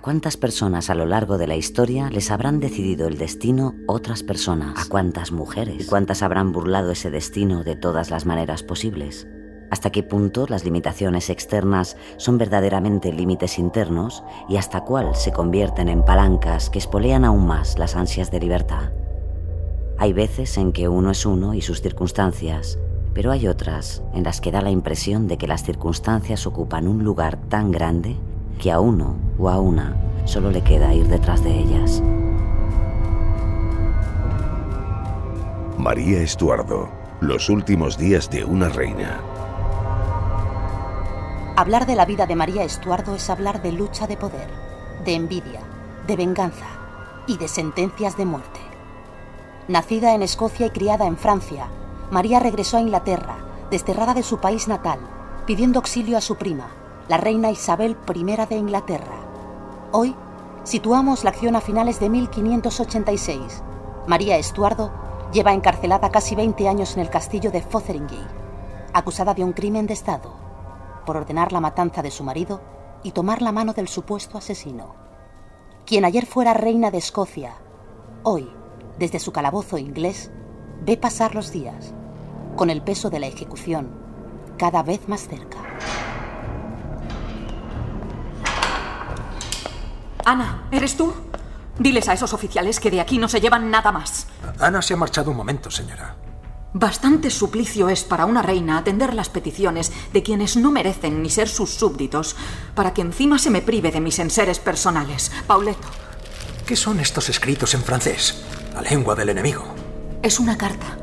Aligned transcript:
Cuántas 0.00 0.36
personas 0.36 0.90
a 0.90 0.96
lo 0.96 1.06
largo 1.06 1.38
de 1.38 1.46
la 1.46 1.54
historia 1.54 2.10
les 2.10 2.32
habrán 2.32 2.58
decidido 2.58 3.06
el 3.06 3.16
destino 3.16 3.76
otras 3.86 4.24
personas? 4.24 4.76
¿A 4.76 4.88
cuántas 4.88 5.30
mujeres? 5.30 5.84
¿Y 5.84 5.86
cuántas 5.86 6.22
habrán 6.22 6.50
burlado 6.50 6.90
ese 6.90 7.12
destino 7.12 7.62
de 7.62 7.76
todas 7.76 8.10
las 8.10 8.26
maneras 8.26 8.64
posibles? 8.64 9.28
¿Hasta 9.70 9.90
qué 9.90 10.02
punto 10.02 10.46
las 10.48 10.64
limitaciones 10.64 11.30
externas 11.30 11.96
son 12.16 12.38
verdaderamente 12.38 13.12
límites 13.12 13.56
internos 13.56 14.24
y 14.48 14.56
hasta 14.56 14.80
cuál 14.80 15.14
se 15.14 15.30
convierten 15.30 15.88
en 15.88 16.04
palancas 16.04 16.70
que 16.70 16.80
espolean 16.80 17.24
aún 17.24 17.46
más 17.46 17.78
las 17.78 17.94
ansias 17.94 18.32
de 18.32 18.40
libertad? 18.40 18.90
Hay 19.96 20.12
veces 20.12 20.58
en 20.58 20.72
que 20.72 20.88
uno 20.88 21.12
es 21.12 21.24
uno 21.24 21.54
y 21.54 21.62
sus 21.62 21.80
circunstancias, 21.80 22.80
pero 23.12 23.30
hay 23.30 23.46
otras 23.46 24.02
en 24.12 24.24
las 24.24 24.40
que 24.40 24.50
da 24.50 24.60
la 24.60 24.72
impresión 24.72 25.28
de 25.28 25.38
que 25.38 25.46
las 25.46 25.62
circunstancias 25.62 26.48
ocupan 26.48 26.88
un 26.88 27.04
lugar 27.04 27.38
tan 27.48 27.70
grande 27.70 28.16
que 28.58 28.70
a 28.70 28.80
uno 28.80 29.16
o 29.38 29.48
a 29.48 29.58
una 29.58 29.96
solo 30.24 30.50
le 30.50 30.62
queda 30.62 30.94
ir 30.94 31.06
detrás 31.08 31.42
de 31.42 31.58
ellas. 31.58 32.02
María 35.78 36.20
Estuardo, 36.20 36.88
los 37.20 37.50
últimos 37.50 37.98
días 37.98 38.30
de 38.30 38.44
una 38.44 38.68
reina. 38.68 39.20
Hablar 41.56 41.86
de 41.86 41.94
la 41.94 42.06
vida 42.06 42.26
de 42.26 42.36
María 42.36 42.64
Estuardo 42.64 43.14
es 43.14 43.28
hablar 43.28 43.62
de 43.62 43.72
lucha 43.72 44.06
de 44.06 44.16
poder, 44.16 44.48
de 45.04 45.14
envidia, 45.14 45.60
de 46.06 46.16
venganza 46.16 46.66
y 47.26 47.36
de 47.36 47.48
sentencias 47.48 48.16
de 48.16 48.24
muerte. 48.24 48.60
Nacida 49.68 50.14
en 50.14 50.22
Escocia 50.22 50.66
y 50.66 50.70
criada 50.70 51.06
en 51.06 51.16
Francia, 51.16 51.68
María 52.10 52.40
regresó 52.40 52.78
a 52.78 52.80
Inglaterra, 52.80 53.36
desterrada 53.70 54.14
de 54.14 54.22
su 54.22 54.38
país 54.38 54.68
natal, 54.68 54.98
pidiendo 55.46 55.78
auxilio 55.78 56.16
a 56.16 56.20
su 56.20 56.36
prima, 56.36 56.68
la 57.08 57.18
reina 57.18 57.50
Isabel 57.50 57.96
I 58.14 58.24
de 58.24 58.56
Inglaterra. 58.56 59.16
Hoy 59.92 60.14
situamos 60.64 61.22
la 61.22 61.30
acción 61.30 61.54
a 61.54 61.60
finales 61.60 62.00
de 62.00 62.08
1586. 62.08 63.62
María 64.06 64.38
Estuardo 64.38 64.90
lleva 65.30 65.52
encarcelada 65.52 66.10
casi 66.10 66.34
20 66.34 66.66
años 66.66 66.94
en 66.94 67.02
el 67.02 67.10
castillo 67.10 67.50
de 67.50 67.60
Fotheringay, 67.60 68.26
acusada 68.94 69.34
de 69.34 69.44
un 69.44 69.52
crimen 69.52 69.86
de 69.86 69.92
Estado, 69.92 70.32
por 71.04 71.18
ordenar 71.18 71.52
la 71.52 71.60
matanza 71.60 72.00
de 72.00 72.10
su 72.10 72.24
marido 72.24 72.62
y 73.02 73.10
tomar 73.10 73.42
la 73.42 73.52
mano 73.52 73.74
del 73.74 73.88
supuesto 73.88 74.38
asesino. 74.38 74.94
Quien 75.84 76.06
ayer 76.06 76.24
fuera 76.24 76.54
reina 76.54 76.90
de 76.90 76.98
Escocia, 76.98 77.52
hoy, 78.22 78.50
desde 78.98 79.18
su 79.18 79.30
calabozo 79.30 79.76
inglés, 79.76 80.30
ve 80.80 80.96
pasar 80.96 81.34
los 81.34 81.52
días, 81.52 81.92
con 82.56 82.70
el 82.70 82.80
peso 82.80 83.10
de 83.10 83.20
la 83.20 83.26
ejecución 83.26 83.90
cada 84.56 84.82
vez 84.82 85.06
más 85.08 85.28
cerca. 85.28 85.58
Ana, 90.24 90.68
¿eres 90.70 90.96
tú? 90.96 91.12
Diles 91.78 92.08
a 92.08 92.14
esos 92.14 92.32
oficiales 92.32 92.80
que 92.80 92.90
de 92.90 93.00
aquí 93.00 93.18
no 93.18 93.28
se 93.28 93.40
llevan 93.40 93.70
nada 93.70 93.92
más. 93.92 94.26
Ana 94.60 94.80
se 94.80 94.94
ha 94.94 94.96
marchado 94.96 95.30
un 95.30 95.36
momento, 95.36 95.70
señora. 95.70 96.16
Bastante 96.72 97.30
suplicio 97.30 97.88
es 97.88 98.02
para 98.02 98.26
una 98.26 98.42
reina 98.42 98.78
atender 98.78 99.14
las 99.14 99.28
peticiones 99.28 99.92
de 100.12 100.22
quienes 100.22 100.56
no 100.56 100.72
merecen 100.72 101.22
ni 101.22 101.30
ser 101.30 101.48
sus 101.48 101.70
súbditos, 101.70 102.34
para 102.74 102.92
que 102.92 103.02
encima 103.02 103.38
se 103.38 103.50
me 103.50 103.62
prive 103.62 103.92
de 103.92 104.00
mis 104.00 104.18
enseres 104.18 104.58
personales. 104.58 105.30
Pauleto. 105.46 105.86
¿Qué 106.66 106.74
son 106.74 106.98
estos 106.98 107.28
escritos 107.28 107.74
en 107.74 107.82
francés? 107.82 108.42
La 108.74 108.82
lengua 108.82 109.14
del 109.14 109.28
enemigo. 109.28 109.64
Es 110.22 110.40
una 110.40 110.56
carta. 110.56 110.98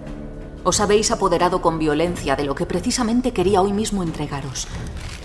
Os 0.63 0.79
habéis 0.79 1.09
apoderado 1.11 1.61
con 1.61 1.79
violencia 1.79 2.35
de 2.35 2.43
lo 2.43 2.53
que 2.53 2.65
precisamente 2.65 3.31
quería 3.31 3.61
hoy 3.61 3.71
mismo 3.71 4.03
entregaros. 4.03 4.67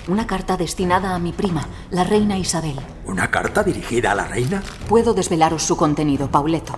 Una 0.08 0.24
carta 0.24 0.56
destinada 0.56 1.16
a 1.16 1.18
mi 1.18 1.32
prima, 1.32 1.66
la 1.90 2.04
reina 2.04 2.38
Isabel. 2.38 2.76
¿Una 3.06 3.28
carta 3.28 3.64
dirigida 3.64 4.12
a 4.12 4.14
la 4.14 4.28
reina? 4.28 4.62
Puedo 4.88 5.14
desvelaros 5.14 5.64
su 5.64 5.76
contenido, 5.76 6.30
Pauleto. 6.30 6.74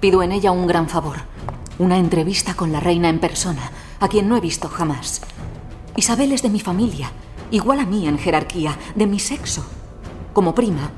Pido 0.00 0.22
en 0.22 0.30
ella 0.30 0.52
un 0.52 0.68
gran 0.68 0.88
favor. 0.88 1.16
Una 1.80 1.98
entrevista 1.98 2.54
con 2.54 2.70
la 2.70 2.78
reina 2.78 3.08
en 3.08 3.18
persona, 3.18 3.72
a 3.98 4.06
quien 4.06 4.28
no 4.28 4.36
he 4.36 4.40
visto 4.40 4.68
jamás. 4.68 5.22
Isabel 5.96 6.30
es 6.30 6.42
de 6.42 6.50
mi 6.50 6.60
familia, 6.60 7.10
igual 7.50 7.80
a 7.80 7.84
mí 7.84 8.06
en 8.06 8.16
jerarquía, 8.16 8.78
de 8.94 9.08
mi 9.08 9.18
sexo. 9.18 9.64
Como 10.32 10.54
prima, 10.54 10.92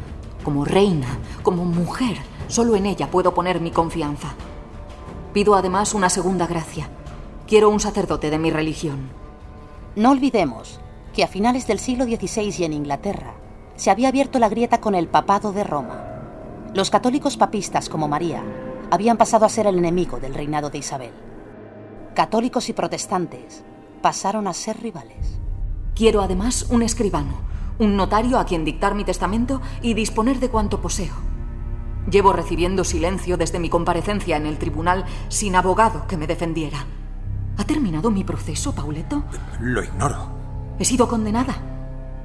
como 0.44 0.66
reina, 0.66 1.18
como 1.42 1.64
mujer, 1.64 2.18
solo 2.46 2.76
en 2.76 2.84
ella 2.84 3.10
puedo 3.10 3.32
poner 3.32 3.62
mi 3.62 3.70
confianza. 3.70 4.34
Pido 5.32 5.54
además 5.54 5.94
una 5.94 6.10
segunda 6.10 6.46
gracia. 6.46 6.90
Quiero 7.48 7.70
un 7.70 7.80
sacerdote 7.80 8.28
de 8.28 8.38
mi 8.38 8.50
religión. 8.50 9.08
No 9.96 10.10
olvidemos 10.10 10.83
que 11.14 11.22
a 11.22 11.28
finales 11.28 11.66
del 11.66 11.78
siglo 11.78 12.04
XVI 12.04 12.52
y 12.58 12.64
en 12.64 12.72
Inglaterra 12.72 13.34
se 13.76 13.90
había 13.90 14.08
abierto 14.08 14.38
la 14.38 14.48
grieta 14.48 14.80
con 14.80 14.94
el 14.94 15.08
papado 15.08 15.52
de 15.52 15.64
Roma. 15.64 16.04
Los 16.74 16.90
católicos 16.90 17.36
papistas 17.36 17.88
como 17.88 18.08
María 18.08 18.42
habían 18.90 19.16
pasado 19.16 19.46
a 19.46 19.48
ser 19.48 19.66
el 19.66 19.78
enemigo 19.78 20.18
del 20.18 20.34
reinado 20.34 20.70
de 20.70 20.78
Isabel. 20.78 21.12
Católicos 22.14 22.68
y 22.68 22.72
protestantes 22.72 23.64
pasaron 24.02 24.48
a 24.48 24.52
ser 24.52 24.80
rivales. 24.82 25.38
Quiero 25.94 26.20
además 26.20 26.66
un 26.70 26.82
escribano, 26.82 27.42
un 27.78 27.96
notario 27.96 28.38
a 28.38 28.44
quien 28.44 28.64
dictar 28.64 28.94
mi 28.94 29.04
testamento 29.04 29.62
y 29.82 29.94
disponer 29.94 30.40
de 30.40 30.50
cuanto 30.50 30.80
poseo. 30.80 31.14
Llevo 32.10 32.32
recibiendo 32.32 32.84
silencio 32.84 33.36
desde 33.36 33.60
mi 33.60 33.70
comparecencia 33.70 34.36
en 34.36 34.46
el 34.46 34.58
tribunal 34.58 35.04
sin 35.28 35.54
abogado 35.54 36.06
que 36.08 36.16
me 36.16 36.26
defendiera. 36.26 36.86
¿Ha 37.56 37.64
terminado 37.64 38.10
mi 38.10 38.24
proceso, 38.24 38.74
Pauleto? 38.74 39.22
Lo 39.60 39.82
ignoro. 39.82 40.33
He 40.78 40.84
sido 40.84 41.08
condenada. 41.08 41.56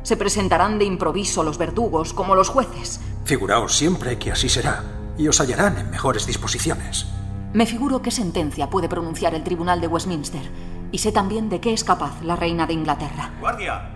Se 0.03 0.17
presentarán 0.17 0.79
de 0.79 0.85
improviso 0.85 1.43
los 1.43 1.57
verdugos 1.57 2.13
como 2.13 2.35
los 2.35 2.49
jueces. 2.49 2.99
Figuraos 3.25 3.75
siempre 3.75 4.17
que 4.17 4.31
así 4.31 4.49
será, 4.49 4.83
y 5.17 5.27
os 5.27 5.39
hallarán 5.39 5.77
en 5.77 5.91
mejores 5.91 6.25
disposiciones. 6.25 7.05
Me 7.53 7.65
figuro 7.65 8.01
qué 8.01 8.11
sentencia 8.11 8.69
puede 8.69 8.89
pronunciar 8.89 9.35
el 9.35 9.43
Tribunal 9.43 9.81
de 9.81 9.87
Westminster, 9.87 10.49
y 10.91 10.97
sé 10.99 11.11
también 11.11 11.49
de 11.49 11.59
qué 11.59 11.73
es 11.73 11.83
capaz 11.83 12.21
la 12.23 12.35
reina 12.35 12.65
de 12.65 12.73
Inglaterra. 12.73 13.31
¡Guardia! 13.39 13.89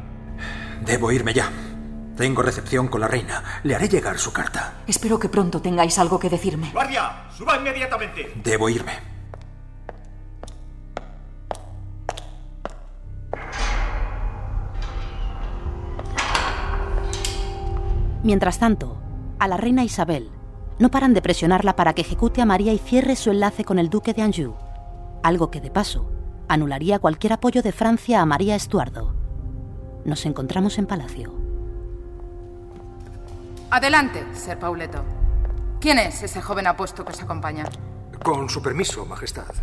Debo 0.86 1.12
irme 1.12 1.34
ya. 1.34 1.50
Tengo 2.18 2.44
recepción 2.44 2.88
con 2.90 3.02
la 3.02 3.08
reina. 3.08 3.44
Le 3.64 3.76
haré 3.76 3.90
llegar 3.90 4.20
su 4.20 4.32
carta. 4.32 4.76
Espero 4.86 5.18
que 5.18 5.30
pronto 5.30 5.62
tengáis 5.62 5.98
algo 5.98 6.20
que 6.20 6.30
decirme. 6.30 6.72
¡Guardia! 6.72 7.26
¡Suba 7.36 7.58
inmediatamente! 7.58 8.34
Debo 8.44 8.70
irme. 8.70 9.13
Mientras 18.24 18.58
tanto, 18.58 18.98
a 19.38 19.50
la 19.50 19.58
reina 19.58 19.84
Isabel 19.84 20.32
no 20.80 20.90
paran 20.90 21.14
de 21.14 21.22
presionarla 21.22 21.76
para 21.76 21.94
que 21.94 22.02
ejecute 22.02 22.42
a 22.42 22.46
María 22.46 22.72
y 22.72 22.80
cierre 22.80 23.18
su 23.18 23.32
enlace 23.32 23.66
con 23.66 23.80
el 23.80 23.90
duque 23.90 24.14
de 24.14 24.22
Anjou, 24.22 24.56
algo 25.22 25.52
que 25.52 25.62
de 25.62 25.70
paso 25.70 26.10
anularía 26.48 27.00
cualquier 27.00 27.34
apoyo 27.34 27.62
de 27.62 27.72
Francia 27.72 28.22
a 28.22 28.26
María 28.26 28.56
Estuardo. 28.56 29.14
Nos 30.06 30.26
encontramos 30.26 30.78
en 30.78 30.86
palacio. 30.86 31.34
Adelante, 33.70 34.24
Sir 34.34 34.58
Pauleto. 34.58 35.04
¿Quién 35.80 36.00
es 36.00 36.24
ese 36.24 36.42
joven 36.42 36.68
apuesto 36.68 37.04
que 37.04 37.12
os 37.12 37.22
acompaña? 37.22 37.66
Con 38.24 38.50
su 38.50 38.62
permiso, 38.62 39.06
Majestad. 39.06 39.54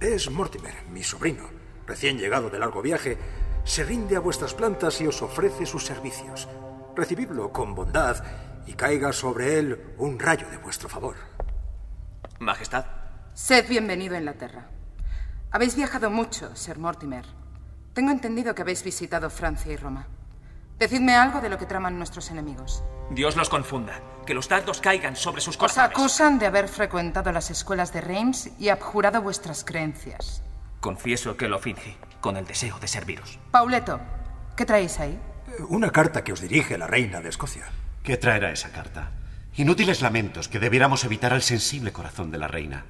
Es 0.00 0.30
Mortimer, 0.30 0.74
mi 0.90 1.02
sobrino. 1.02 1.44
Recién 1.86 2.18
llegado 2.18 2.48
de 2.48 2.58
largo 2.58 2.80
viaje, 2.80 3.18
se 3.64 3.84
rinde 3.84 4.16
a 4.16 4.20
vuestras 4.20 4.54
plantas 4.54 5.00
y 5.00 5.06
os 5.06 5.20
ofrece 5.22 5.66
sus 5.66 5.84
servicios 5.84 6.48
recibidlo 6.96 7.52
con 7.52 7.74
bondad 7.74 8.24
y 8.66 8.72
caiga 8.74 9.12
sobre 9.12 9.58
él 9.58 9.94
un 9.98 10.18
rayo 10.18 10.48
de 10.50 10.56
vuestro 10.56 10.88
favor. 10.88 11.16
Majestad. 12.40 12.84
Sed 13.34 13.68
bienvenido 13.68 14.14
a 14.14 14.18
Inglaterra. 14.18 14.66
Habéis 15.50 15.76
viajado 15.76 16.10
mucho, 16.10 16.54
Sir 16.56 16.78
Mortimer. 16.78 17.24
Tengo 17.92 18.10
entendido 18.10 18.54
que 18.54 18.62
habéis 18.62 18.82
visitado 18.82 19.30
Francia 19.30 19.72
y 19.72 19.76
Roma. 19.76 20.06
Decidme 20.78 21.14
algo 21.14 21.40
de 21.40 21.48
lo 21.48 21.56
que 21.56 21.64
traman 21.66 21.96
nuestros 21.96 22.30
enemigos. 22.30 22.82
Dios 23.10 23.36
los 23.36 23.48
confunda. 23.48 24.00
Que 24.26 24.34
los 24.34 24.48
dardos 24.48 24.80
caigan 24.80 25.16
sobre 25.16 25.40
sus 25.40 25.54
Os 25.54 25.58
corazones. 25.58 25.90
acusan 25.90 26.38
de 26.38 26.46
haber 26.46 26.68
frecuentado 26.68 27.30
las 27.32 27.50
escuelas 27.50 27.92
de 27.92 28.00
Reims 28.00 28.50
y 28.58 28.68
abjurado 28.68 29.22
vuestras 29.22 29.64
creencias. 29.64 30.42
Confieso 30.80 31.36
que 31.36 31.48
lo 31.48 31.58
fingí, 31.58 31.96
con 32.20 32.36
el 32.36 32.44
deseo 32.46 32.78
de 32.80 32.88
serviros. 32.88 33.38
Pauleto, 33.52 34.00
¿qué 34.56 34.66
traéis 34.66 34.98
ahí? 35.00 35.18
Una 35.68 35.90
carta 35.90 36.22
que 36.22 36.32
os 36.32 36.40
dirige 36.40 36.78
la 36.78 36.86
reina 36.86 37.20
de 37.20 37.28
Escocia. 37.28 37.64
¿Qué 38.02 38.16
traerá 38.16 38.52
esa 38.52 38.70
carta? 38.70 39.10
Inútiles 39.56 40.02
lamentos 40.02 40.48
que 40.48 40.58
debiéramos 40.58 41.04
evitar 41.04 41.32
al 41.32 41.42
sensible 41.42 41.92
corazón 41.92 42.30
de 42.30 42.38
la 42.38 42.48
reina. 42.48 42.84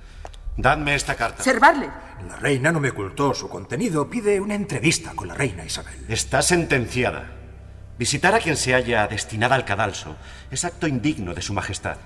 Dadme 0.56 0.94
esta 0.94 1.14
carta. 1.14 1.42
¡Servarle! 1.42 1.88
La 2.28 2.36
reina 2.36 2.72
no 2.72 2.80
me 2.80 2.90
ocultó 2.90 3.34
su 3.34 3.48
contenido. 3.48 4.08
Pide 4.10 4.40
una 4.40 4.54
entrevista 4.54 5.12
con 5.14 5.28
la 5.28 5.34
reina 5.34 5.64
Isabel. 5.64 6.06
Está 6.08 6.42
sentenciada. 6.42 7.30
Visitar 7.98 8.34
a 8.34 8.40
quien 8.40 8.56
se 8.56 8.74
haya 8.74 9.06
destinada 9.06 9.54
al 9.54 9.64
cadalso 9.64 10.16
es 10.50 10.64
acto 10.64 10.86
indigno 10.86 11.34
de 11.34 11.42
su 11.42 11.54
majestad. 11.54 11.98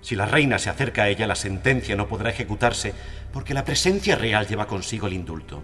Si 0.00 0.14
la 0.14 0.26
reina 0.26 0.58
se 0.58 0.70
acerca 0.70 1.02
a 1.04 1.08
ella, 1.08 1.26
la 1.26 1.34
sentencia 1.34 1.96
no 1.96 2.08
podrá 2.08 2.30
ejecutarse 2.30 2.94
porque 3.32 3.54
la 3.54 3.64
presencia 3.64 4.16
real 4.16 4.46
lleva 4.46 4.66
consigo 4.66 5.06
el 5.06 5.12
indulto. 5.12 5.62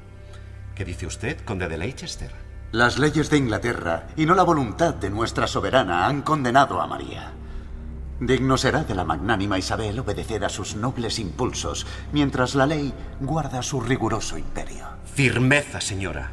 ¿Qué 0.75 0.85
dice 0.85 1.07
usted, 1.07 1.41
conde 1.41 1.69
de 1.69 1.79
Leicester? 1.79 2.44
Las 2.75 2.99
leyes 2.99 3.31
de 3.31 3.37
Inglaterra 3.37 4.09
y 4.17 4.27
no 4.27 4.35
la 4.35 4.43
voluntad 4.43 4.95
de 4.95 5.09
nuestra 5.09 5.47
soberana 5.47 6.09
han 6.09 6.23
condenado 6.23 6.81
a 6.81 6.89
María. 6.89 7.31
Digno 8.19 8.57
será 8.59 8.83
de 8.83 8.97
la 8.97 9.05
magnánima 9.05 9.57
Isabel 9.57 10.01
obedecer 10.01 10.45
a 10.45 10.49
sus 10.49 10.75
nobles 10.75 11.21
impulsos, 11.21 11.87
mientras 12.13 12.57
la 12.57 12.67
ley 12.67 12.93
guarda 13.21 13.63
su 13.63 13.81
riguroso 13.81 14.39
imperio. 14.39 14.89
Firmeza, 15.05 15.81
señora. 15.81 16.33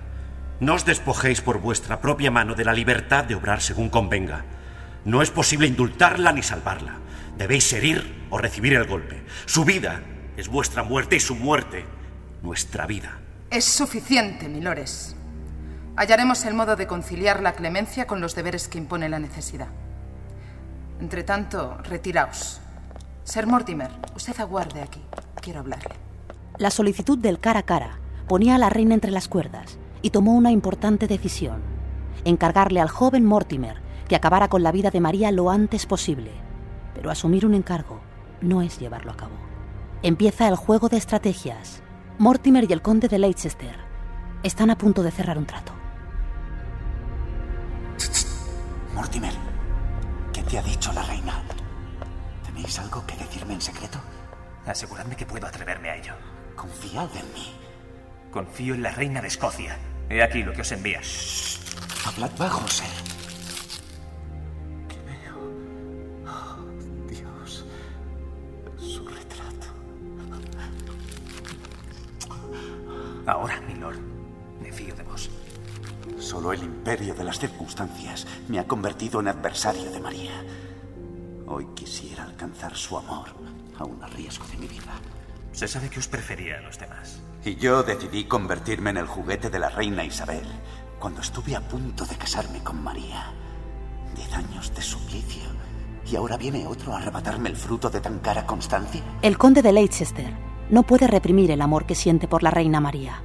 No 0.59 0.73
os 0.73 0.83
despojéis 0.83 1.41
por 1.41 1.61
vuestra 1.61 2.01
propia 2.01 2.31
mano 2.31 2.55
de 2.55 2.65
la 2.65 2.73
libertad 2.73 3.23
de 3.23 3.35
obrar 3.35 3.61
según 3.61 3.89
convenga. 3.89 4.43
No 5.05 5.21
es 5.21 5.29
posible 5.29 5.67
indultarla 5.67 6.31
ni 6.31 6.41
salvarla. 6.41 6.95
Debéis 7.37 7.71
herir 7.71 8.25
o 8.31 8.39
recibir 8.39 8.73
el 8.73 8.87
golpe. 8.87 9.23
Su 9.45 9.63
vida 9.63 10.01
es 10.37 10.47
vuestra 10.47 10.81
muerte 10.81 11.17
y 11.17 11.19
su 11.19 11.35
muerte 11.35 11.85
nuestra 12.41 12.87
vida. 12.87 13.19
Es 13.51 13.65
suficiente, 13.65 14.49
milores. 14.49 15.15
Hallaremos 15.97 16.45
el 16.45 16.53
modo 16.53 16.75
de 16.75 16.87
conciliar 16.87 17.41
la 17.41 17.53
clemencia 17.53 18.07
con 18.07 18.21
los 18.21 18.33
deberes 18.33 18.67
que 18.67 18.77
impone 18.77 19.09
la 19.09 19.19
necesidad. 19.19 19.67
Entre 21.01 21.23
tanto, 21.23 21.77
retiraos. 21.83 22.61
Sir 23.23 23.45
Mortimer, 23.45 23.91
usted 24.15 24.39
aguarde 24.39 24.81
aquí. 24.81 25.01
Quiero 25.41 25.59
hablarle. 25.59 25.95
La 26.57 26.71
solicitud 26.71 27.17
del 27.17 27.39
cara 27.39 27.59
a 27.59 27.63
cara 27.63 27.99
ponía 28.27 28.55
a 28.55 28.57
la 28.57 28.69
reina 28.69 28.93
entre 28.93 29.11
las 29.11 29.27
cuerdas 29.27 29.77
y 30.01 30.11
tomó 30.11 30.33
una 30.33 30.51
importante 30.51 31.07
decisión. 31.07 31.61
Encargarle 32.23 32.79
al 32.79 32.89
joven 32.89 33.25
Mortimer 33.25 33.81
que 34.07 34.15
acabara 34.15 34.47
con 34.47 34.63
la 34.63 34.71
vida 34.71 34.91
de 34.91 35.01
María 35.01 35.31
lo 35.31 35.49
antes 35.49 35.85
posible. 35.85 36.31
Pero 36.93 37.11
asumir 37.11 37.45
un 37.45 37.53
encargo 37.53 37.99
no 38.41 38.61
es 38.61 38.79
llevarlo 38.79 39.11
a 39.11 39.17
cabo. 39.17 39.35
Empieza 40.03 40.47
el 40.47 40.55
juego 40.55 40.87
de 40.87 40.97
estrategias. 40.97 41.81
Mortimer 42.17 42.69
y 42.69 42.73
el 42.73 42.81
conde 42.81 43.07
de 43.07 43.19
Leicester 43.19 43.75
están 44.43 44.69
a 44.69 44.77
punto 44.77 45.03
de 45.03 45.11
cerrar 45.11 45.37
un 45.37 45.45
trato. 45.45 45.80
Mortimer, 49.01 49.33
¿qué 50.31 50.43
te 50.43 50.59
ha 50.59 50.61
dicho 50.61 50.93
la 50.93 51.01
reina? 51.01 51.41
¿Tenéis 52.45 52.77
algo 52.77 53.03
que 53.07 53.15
decirme 53.15 53.55
en 53.55 53.61
secreto? 53.61 53.99
Aseguradme 54.67 55.15
que 55.15 55.25
puedo 55.25 55.47
atreverme 55.47 55.89
a 55.89 55.95
ello. 55.95 56.13
Confiad 56.55 57.09
en 57.15 57.33
mí. 57.33 57.51
Confío 58.29 58.75
en 58.75 58.83
la 58.83 58.91
reina 58.91 59.19
de 59.19 59.27
Escocia. 59.27 59.75
He 60.07 60.21
aquí 60.21 60.43
lo 60.43 60.53
que 60.53 60.61
os 60.61 60.71
envía. 60.71 61.01
Hablad 62.05 62.29
bajo, 62.37 62.67
Ser. 62.67 63.00
Circunstancias 77.41 78.27
me 78.47 78.59
ha 78.59 78.67
convertido 78.67 79.19
en 79.19 79.27
adversario 79.27 79.89
de 79.91 79.99
María. 79.99 80.45
Hoy 81.47 81.65
quisiera 81.73 82.23
alcanzar 82.23 82.75
su 82.75 82.95
amor, 82.95 83.29
aún 83.79 84.01
a 84.03 84.07
riesgo 84.07 84.45
de 84.45 84.57
mi 84.57 84.67
vida. 84.67 84.93
Se 85.51 85.67
sabe 85.67 85.89
que 85.89 85.97
os 85.97 86.07
prefería 86.07 86.59
a 86.59 86.61
los 86.61 86.77
demás. 86.77 87.19
Y 87.43 87.55
yo 87.55 87.81
decidí 87.81 88.25
convertirme 88.25 88.91
en 88.91 88.97
el 88.97 89.07
juguete 89.07 89.49
de 89.49 89.57
la 89.57 89.69
reina 89.69 90.05
Isabel 90.05 90.45
cuando 90.99 91.21
estuve 91.21 91.55
a 91.55 91.67
punto 91.67 92.05
de 92.05 92.15
casarme 92.15 92.59
con 92.59 92.83
María. 92.83 93.33
Diez 94.15 94.31
años 94.33 94.73
de 94.75 94.83
suplicio. 94.83 95.49
¿Y 96.05 96.15
ahora 96.15 96.37
viene 96.37 96.67
otro 96.67 96.93
a 96.93 96.99
arrebatarme 96.99 97.49
el 97.49 97.55
fruto 97.55 97.89
de 97.89 98.01
tan 98.01 98.19
cara 98.19 98.45
constancia? 98.45 99.01
El 99.23 99.39
conde 99.39 99.63
de 99.63 99.73
Leicester 99.73 100.31
no 100.69 100.83
puede 100.83 101.07
reprimir 101.07 101.49
el 101.49 101.61
amor 101.61 101.87
que 101.87 101.95
siente 101.95 102.27
por 102.27 102.43
la 102.43 102.51
reina 102.51 102.79
María, 102.79 103.23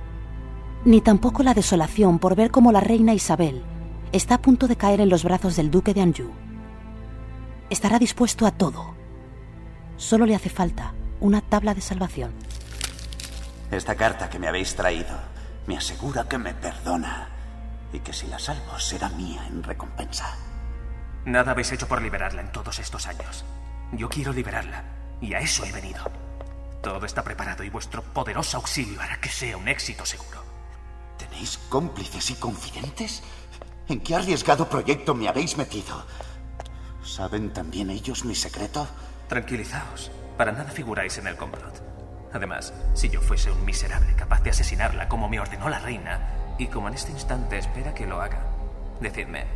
ni 0.86 1.02
tampoco 1.02 1.42
la 1.42 1.52
desolación 1.52 2.18
por 2.18 2.34
ver 2.34 2.50
cómo 2.50 2.72
la 2.72 2.80
reina 2.80 3.12
Isabel 3.12 3.62
está 4.12 4.36
a 4.36 4.42
punto 4.42 4.68
de 4.68 4.76
caer 4.76 5.00
en 5.00 5.08
los 5.08 5.24
brazos 5.24 5.56
del 5.56 5.70
duque 5.70 5.94
de 5.94 6.02
Anjou. 6.02 6.32
Estará 7.70 7.98
dispuesto 7.98 8.46
a 8.46 8.50
todo. 8.50 8.94
Solo 9.96 10.26
le 10.26 10.34
hace 10.34 10.50
falta 10.50 10.94
una 11.20 11.40
tabla 11.40 11.74
de 11.74 11.80
salvación. 11.80 12.32
Esta 13.70 13.94
carta 13.94 14.30
que 14.30 14.38
me 14.38 14.48
habéis 14.48 14.76
traído 14.76 15.16
me 15.66 15.76
asegura 15.76 16.28
que 16.28 16.38
me 16.38 16.54
perdona 16.54 17.28
y 17.92 18.00
que 18.00 18.12
si 18.12 18.26
la 18.26 18.38
salvo 18.38 18.78
será 18.78 19.08
mía 19.10 19.46
en 19.48 19.62
recompensa. 19.62 20.36
Nada 21.24 21.52
habéis 21.52 21.72
hecho 21.72 21.88
por 21.88 22.00
liberarla 22.00 22.42
en 22.42 22.52
todos 22.52 22.78
estos 22.78 23.06
años. 23.06 23.44
Yo 23.92 24.08
quiero 24.08 24.32
liberarla, 24.32 24.84
y 25.20 25.34
a 25.34 25.40
eso 25.40 25.64
he 25.64 25.72
venido. 25.72 26.04
Todo 26.82 27.04
está 27.04 27.24
preparado 27.24 27.64
y 27.64 27.70
vuestro 27.70 28.02
poderoso 28.02 28.58
auxilio 28.58 29.00
hará 29.00 29.20
que 29.20 29.28
sea 29.28 29.56
un 29.56 29.66
éxito 29.66 30.06
seguro. 30.06 30.44
¿Tenéis 31.18 31.58
cómplices 31.68 32.30
y 32.30 32.34
confidentes? 32.34 33.22
¿En 33.88 34.00
qué 34.00 34.16
arriesgado 34.16 34.68
proyecto 34.68 35.14
me 35.14 35.28
habéis 35.28 35.56
metido? 35.56 36.04
¿Saben 37.04 37.52
también 37.52 37.88
ellos 37.90 38.24
mi 38.24 38.34
secreto? 38.34 38.88
Tranquilizaos, 39.28 40.10
para 40.36 40.50
nada 40.50 40.70
figuráis 40.72 41.18
en 41.18 41.28
el 41.28 41.36
complot. 41.36 41.82
Además, 42.32 42.74
si 42.94 43.08
yo 43.08 43.20
fuese 43.20 43.50
un 43.50 43.64
miserable 43.64 44.12
capaz 44.16 44.42
de 44.42 44.50
asesinarla 44.50 45.08
como 45.08 45.28
me 45.28 45.38
ordenó 45.38 45.68
la 45.68 45.78
reina, 45.78 46.54
y 46.58 46.66
como 46.66 46.88
en 46.88 46.94
este 46.94 47.12
instante 47.12 47.58
espera 47.58 47.94
que 47.94 48.06
lo 48.06 48.20
haga, 48.20 48.40
decidme, 49.00 49.46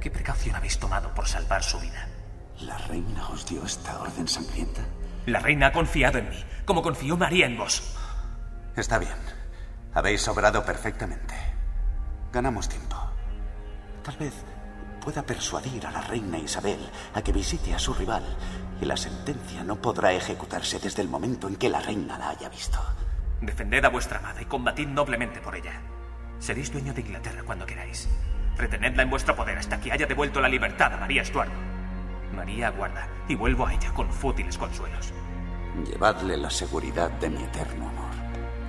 ¿qué 0.00 0.10
precaución 0.12 0.54
habéis 0.54 0.78
tomado 0.78 1.12
por 1.12 1.26
salvar 1.26 1.64
su 1.64 1.80
vida? 1.80 2.06
¿La 2.60 2.78
reina 2.78 3.28
os 3.30 3.44
dio 3.46 3.64
esta 3.64 4.00
orden 4.00 4.28
sangrienta? 4.28 4.82
La 5.26 5.40
reina 5.40 5.68
ha 5.68 5.72
confiado 5.72 6.18
en 6.18 6.30
mí, 6.30 6.44
como 6.64 6.82
confió 6.82 7.16
María 7.16 7.46
en 7.46 7.58
vos. 7.58 7.96
Está 8.76 8.98
bien. 8.98 9.16
Habéis 9.92 10.26
obrado 10.28 10.64
perfectamente. 10.64 11.34
Ganamos 12.32 12.68
tiempo. 12.68 13.01
Tal 14.02 14.16
vez 14.16 14.34
pueda 15.00 15.22
persuadir 15.22 15.86
a 15.86 15.90
la 15.90 16.00
reina 16.00 16.38
Isabel 16.38 16.78
a 17.14 17.22
que 17.22 17.32
visite 17.32 17.74
a 17.74 17.78
su 17.78 17.94
rival 17.94 18.24
y 18.80 18.84
la 18.84 18.96
sentencia 18.96 19.62
no 19.64 19.76
podrá 19.76 20.12
ejecutarse 20.12 20.78
desde 20.78 21.02
el 21.02 21.08
momento 21.08 21.48
en 21.48 21.56
que 21.56 21.68
la 21.68 21.80
reina 21.80 22.18
la 22.18 22.30
haya 22.30 22.48
visto. 22.48 22.78
Defended 23.40 23.84
a 23.84 23.88
vuestra 23.88 24.18
amada 24.18 24.42
y 24.42 24.46
combatid 24.46 24.88
noblemente 24.88 25.40
por 25.40 25.56
ella. 25.56 25.80
Seréis 26.38 26.72
dueño 26.72 26.92
de 26.92 27.00
Inglaterra 27.00 27.42
cuando 27.44 27.66
queráis. 27.66 28.08
Retenedla 28.56 29.02
en 29.02 29.10
vuestro 29.10 29.34
poder 29.36 29.58
hasta 29.58 29.80
que 29.80 29.92
haya 29.92 30.06
devuelto 30.06 30.40
la 30.40 30.48
libertad 30.48 30.92
a 30.92 30.96
María 30.96 31.22
Estuardo. 31.22 31.54
María 32.34 32.68
aguarda 32.68 33.08
y 33.28 33.34
vuelvo 33.34 33.66
a 33.66 33.74
ella 33.74 33.92
con 33.92 34.10
fútiles 34.12 34.58
consuelos. 34.58 35.12
Llevadle 35.86 36.36
la 36.36 36.50
seguridad 36.50 37.10
de 37.12 37.30
mi 37.30 37.42
eterno 37.42 37.88
amor. 37.88 38.10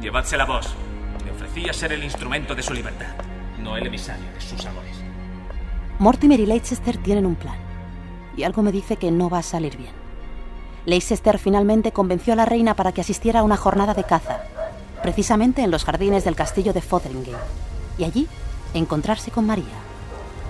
Llevádsela 0.01 0.45
vos. 0.45 0.75
Me 1.23 1.31
ofrecí 1.31 1.67
a 1.69 1.73
ser 1.73 1.93
el 1.93 2.03
instrumento 2.03 2.55
de 2.55 2.63
su 2.63 2.73
libertad, 2.73 3.15
no 3.59 3.77
el 3.77 3.87
emisario 3.87 4.31
de 4.33 4.41
sus 4.41 4.65
amores. 4.65 5.03
Mortimer 6.03 6.37
y 6.41 6.45
Leicester 6.45 6.97
tienen 6.97 7.25
un 7.25 7.35
plan, 7.35 7.55
y 8.35 8.43
algo 8.43 8.61
me 8.61 8.73
dice 8.73 8.97
que 8.97 9.09
no 9.09 9.29
va 9.29 9.37
a 9.37 9.41
salir 9.41 9.77
bien. 9.77 9.93
Leicester 10.85 11.39
finalmente 11.39 11.93
convenció 11.93 12.33
a 12.33 12.35
la 12.35 12.43
reina 12.43 12.75
para 12.75 12.91
que 12.91 12.99
asistiera 12.99 13.39
a 13.39 13.43
una 13.43 13.55
jornada 13.55 13.93
de 13.93 14.03
caza, 14.03 14.41
precisamente 15.01 15.61
en 15.61 15.71
los 15.71 15.85
jardines 15.85 16.25
del 16.25 16.35
castillo 16.35 16.73
de 16.73 16.81
Fotheringay, 16.81 17.37
y 17.97 18.03
allí 18.03 18.27
encontrarse 18.73 19.31
con 19.31 19.45
María. 19.45 19.79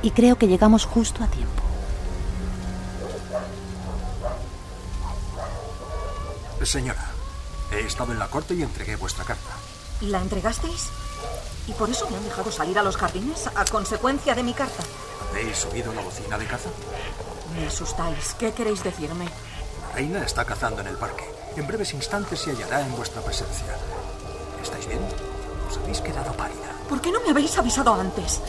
Y 0.02 0.10
creo 0.10 0.40
que 0.40 0.48
llegamos 0.48 0.86
justo 0.86 1.24
a 1.24 1.28
tiempo. 1.28 1.62
Señora, 6.64 7.12
he 7.72 7.82
estado 7.82 8.12
en 8.12 8.18
la 8.18 8.28
corte 8.28 8.56
y 8.56 8.64
entregué 8.64 8.96
vuestra 8.96 9.24
carta. 9.24 9.52
¿La 10.02 10.20
entregasteis? 10.20 10.90
¿Y 11.68 11.74
por 11.74 11.90
eso 11.90 12.10
me 12.10 12.18
han 12.18 12.24
dejado 12.24 12.52
salir 12.52 12.78
a 12.78 12.84
los 12.84 12.98
jardines 12.98 13.48
a 13.48 13.66
consecuencia 13.66 14.36
de 14.36 14.44
mi 14.44 14.54
carta? 14.54 14.84
¿Habéis 15.30 15.66
oído 15.66 15.94
la 15.94 16.02
bocina 16.02 16.38
de 16.38 16.46
caza? 16.46 16.70
Me 17.56 17.68
asustáis. 17.68 18.36
¿Qué 18.38 18.52
queréis 18.52 18.84
decirme? 18.84 19.26
La 19.82 19.96
reina 19.96 20.24
está 20.24 20.46
cazando 20.46 20.82
en 20.82 20.88
el 20.88 20.98
parque. 20.98 21.24
En 21.56 21.68
breves 21.68 21.94
instantes 21.94 22.40
se 22.40 22.52
hallará 22.52 22.82
en 22.82 22.96
vuestra 22.96 23.22
presencia. 23.22 23.78
¿Estáis 24.62 24.88
bien? 24.88 25.02
Os 25.70 25.78
habéis 25.78 26.02
quedado 26.02 26.34
pálida. 26.34 26.72
¿Por 26.90 27.00
qué 27.00 27.12
no 27.12 27.22
me 27.22 27.30
habéis 27.30 27.58
avisado 27.58 27.94
antes? 27.94 28.42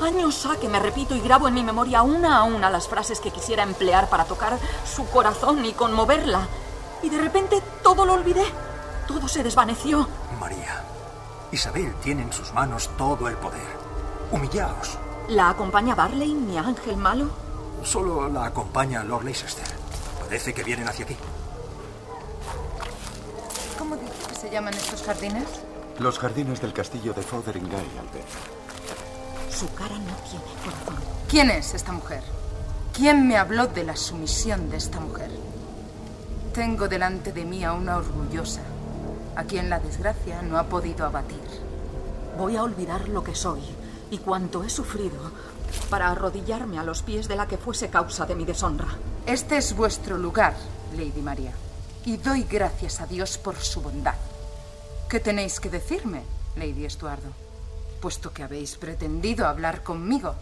Años 0.00 0.44
ha 0.46 0.56
que 0.56 0.68
me 0.68 0.78
repito 0.78 1.14
y 1.14 1.20
grabo 1.20 1.48
en 1.48 1.54
mi 1.54 1.62
memoria 1.62 2.02
una 2.02 2.38
a 2.38 2.44
una 2.44 2.68
las 2.68 2.88
frases 2.88 3.20
que 3.20 3.30
quisiera 3.30 3.62
emplear 3.62 4.10
para 4.10 4.24
tocar 4.24 4.58
su 4.84 5.06
corazón 5.08 5.64
y 5.64 5.72
conmoverla. 5.72 6.46
Y 7.02 7.08
de 7.08 7.18
repente 7.18 7.62
todo 7.82 8.04
lo 8.04 8.14
olvidé. 8.14 8.44
Todo 9.06 9.28
se 9.28 9.42
desvaneció. 9.42 10.08
María, 10.38 10.84
Isabel 11.56 11.94
tiene 12.02 12.20
en 12.20 12.32
sus 12.34 12.52
manos 12.52 12.90
todo 12.98 13.30
el 13.30 13.36
poder. 13.36 13.66
Humillaos. 14.30 14.98
¿La 15.28 15.48
acompaña 15.48 15.94
Barley, 15.94 16.34
mi 16.34 16.58
ángel 16.58 16.98
malo? 16.98 17.30
Solo 17.82 18.28
la 18.28 18.44
acompaña 18.44 19.02
Lord 19.02 19.24
Leicester. 19.24 19.64
Parece 20.20 20.52
que 20.52 20.62
vienen 20.62 20.86
hacia 20.86 21.06
aquí. 21.06 21.16
¿Cómo 23.78 23.96
dice 23.96 24.12
que 24.28 24.34
se 24.34 24.50
llaman 24.50 24.74
estos 24.74 25.02
jardines? 25.02 25.48
Los 25.98 26.18
jardines 26.18 26.60
del 26.60 26.74
castillo 26.74 27.14
de 27.14 27.22
Fotheringay, 27.22 27.88
Albert. 28.00 28.28
Su 29.50 29.72
cara 29.72 29.96
no 29.96 30.14
tiene 30.28 30.44
corazón. 30.62 31.02
¿Quién 31.26 31.50
es 31.50 31.72
esta 31.72 31.92
mujer? 31.92 32.22
¿Quién 32.92 33.26
me 33.26 33.38
habló 33.38 33.66
de 33.66 33.82
la 33.82 33.96
sumisión 33.96 34.68
de 34.68 34.76
esta 34.76 35.00
mujer? 35.00 35.30
Tengo 36.52 36.86
delante 36.86 37.32
de 37.32 37.46
mí 37.46 37.64
a 37.64 37.72
una 37.72 37.96
orgullosa, 37.96 38.60
a 39.36 39.44
quien 39.44 39.70
la 39.70 39.78
desgracia 39.78 40.42
no 40.42 40.58
ha 40.58 40.64
podido 40.64 41.06
abatir. 41.06 41.40
Voy 42.38 42.56
a 42.56 42.62
olvidar 42.62 43.08
lo 43.08 43.22
que 43.22 43.34
soy 43.34 43.60
y 44.10 44.18
cuánto 44.18 44.64
he 44.64 44.70
sufrido 44.70 45.18
para 45.90 46.10
arrodillarme 46.10 46.78
a 46.78 46.84
los 46.84 47.02
pies 47.02 47.28
de 47.28 47.36
la 47.36 47.46
que 47.46 47.58
fuese 47.58 47.90
causa 47.90 48.26
de 48.26 48.34
mi 48.34 48.44
deshonra. 48.44 48.88
Este 49.26 49.56
es 49.58 49.74
vuestro 49.76 50.16
lugar, 50.16 50.54
Lady 50.96 51.22
María, 51.22 51.52
y 52.04 52.16
doy 52.16 52.44
gracias 52.44 53.00
a 53.00 53.06
Dios 53.06 53.38
por 53.38 53.56
su 53.56 53.82
bondad. 53.82 54.14
¿Qué 55.08 55.20
tenéis 55.20 55.60
que 55.60 55.70
decirme, 55.70 56.22
Lady 56.56 56.84
Estuardo? 56.84 57.28
Puesto 58.00 58.32
que 58.32 58.42
habéis 58.42 58.76
pretendido 58.76 59.46
hablar 59.46 59.82
conmigo. 59.82 60.34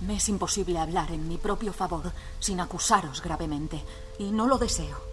Me 0.00 0.16
es 0.16 0.28
imposible 0.28 0.78
hablar 0.78 1.12
en 1.12 1.28
mi 1.28 1.38
propio 1.38 1.72
favor 1.72 2.12
sin 2.40 2.60
acusaros 2.60 3.22
gravemente, 3.22 3.82
y 4.18 4.30
no 4.32 4.46
lo 4.46 4.58
deseo. 4.58 5.11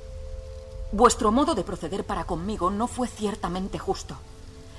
Vuestro 0.91 1.31
modo 1.31 1.53
de 1.53 1.63
proceder 1.63 2.03
para 2.03 2.24
conmigo 2.24 2.72
no 2.72 2.88
fue 2.88 3.08
ciertamente 3.08 3.77
justo. 3.77 4.15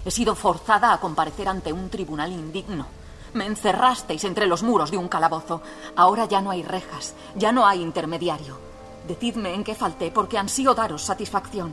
He 0.04 0.10
sido 0.10 0.34
forzada 0.34 0.92
a 0.92 0.98
comparecer 0.98 1.46
ante 1.46 1.72
un 1.72 1.88
tribunal 1.88 2.32
indigno. 2.32 2.86
Me 3.32 3.46
encerrasteis 3.46 4.24
entre 4.24 4.48
los 4.48 4.64
muros 4.64 4.90
de 4.90 4.96
un 4.96 5.06
calabozo. 5.06 5.62
Ahora 5.94 6.24
ya 6.24 6.40
no 6.40 6.50
hay 6.50 6.64
rejas, 6.64 7.14
ya 7.36 7.52
no 7.52 7.64
hay 7.64 7.80
intermediario. 7.80 8.58
Decidme 9.06 9.54
en 9.54 9.62
qué 9.62 9.76
falté, 9.76 10.10
porque 10.10 10.36
ansío 10.36 10.74
daros 10.74 11.02
satisfacción. 11.02 11.72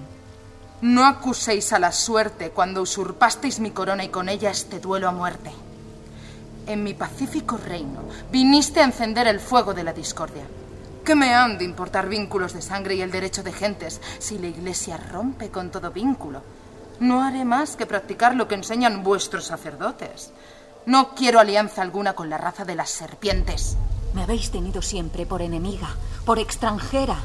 No 0.81 1.07
acuséis 1.07 1.73
a 1.73 1.79
la 1.79 1.91
suerte 1.91 2.51
cuando 2.51 2.83
usurpasteis 2.83 3.59
mi 3.59 3.71
corona 3.71 4.03
y 4.03 4.09
con 4.09 4.29
ella 4.29 4.51
este 4.51 4.79
duelo 4.79 5.09
a 5.09 5.11
muerte. 5.11 5.51
En 6.67 6.83
mi 6.83 6.93
pacífico 6.93 7.57
reino 7.57 8.01
viniste 8.31 8.81
a 8.81 8.85
encender 8.85 9.25
el 9.25 9.39
fuego 9.39 9.73
de 9.73 9.83
la 9.83 9.93
discordia. 9.93 10.43
¿Qué 11.07 11.15
me 11.15 11.33
han 11.33 11.57
de 11.57 11.63
importar 11.63 12.09
vínculos 12.09 12.51
de 12.51 12.61
sangre 12.61 12.95
y 12.95 13.01
el 13.01 13.11
derecho 13.11 13.41
de 13.41 13.53
gentes 13.53 14.01
si 14.19 14.37
la 14.39 14.47
Iglesia 14.47 14.97
rompe 14.97 15.49
con 15.49 15.71
todo 15.71 15.89
vínculo? 15.89 16.41
No 16.99 17.23
haré 17.23 17.45
más 17.45 17.77
que 17.77 17.85
practicar 17.85 18.35
lo 18.35 18.49
que 18.49 18.55
enseñan 18.55 19.03
vuestros 19.03 19.45
sacerdotes. 19.45 20.33
No 20.85 21.15
quiero 21.15 21.39
alianza 21.39 21.81
alguna 21.81 22.13
con 22.13 22.29
la 22.29 22.37
raza 22.37 22.65
de 22.65 22.75
las 22.75 22.89
serpientes. 22.89 23.77
Me 24.13 24.23
habéis 24.23 24.51
tenido 24.51 24.81
siempre 24.81 25.25
por 25.25 25.41
enemiga, 25.41 25.95
por 26.25 26.39
extranjera. 26.39 27.19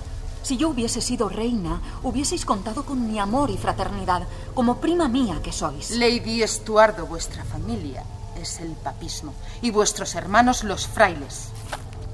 Si 0.45 0.57
yo 0.57 0.69
hubiese 0.69 1.01
sido 1.01 1.29
reina, 1.29 1.81
hubieseis 2.05 2.45
contado 2.45 2.85
con 2.85 3.11
mi 3.11 3.19
amor 3.19 3.51
y 3.51 3.59
fraternidad, 3.59 4.29
como 4.55 4.77
prima 4.77 5.09
mía 5.09 5.41
que 5.43 5.51
sois. 5.51 5.91
Lady 5.91 6.45
Estuardo, 6.45 7.07
vuestra 7.07 7.43
familia, 7.43 8.05
es 8.41 8.61
el 8.61 8.75
papismo, 8.75 9.35
y 9.61 9.73
vuestros 9.73 10.15
hermanos 10.15 10.63
los 10.63 10.87
frailes. 10.87 11.49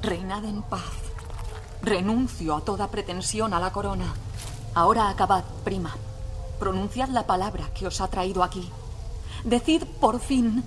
Reinad 0.00 0.46
en 0.46 0.62
paz. 0.62 1.07
Renuncio 1.82 2.56
a 2.56 2.60
toda 2.60 2.88
pretensión 2.88 3.54
a 3.54 3.60
la 3.60 3.72
corona. 3.72 4.14
Ahora 4.74 5.08
acabad, 5.08 5.44
prima. 5.64 5.94
Pronunciad 6.58 7.08
la 7.08 7.26
palabra 7.26 7.70
que 7.72 7.86
os 7.86 8.00
ha 8.00 8.08
traído 8.08 8.42
aquí. 8.42 8.68
Decid 9.44 9.84
por 10.00 10.18
fin, 10.20 10.64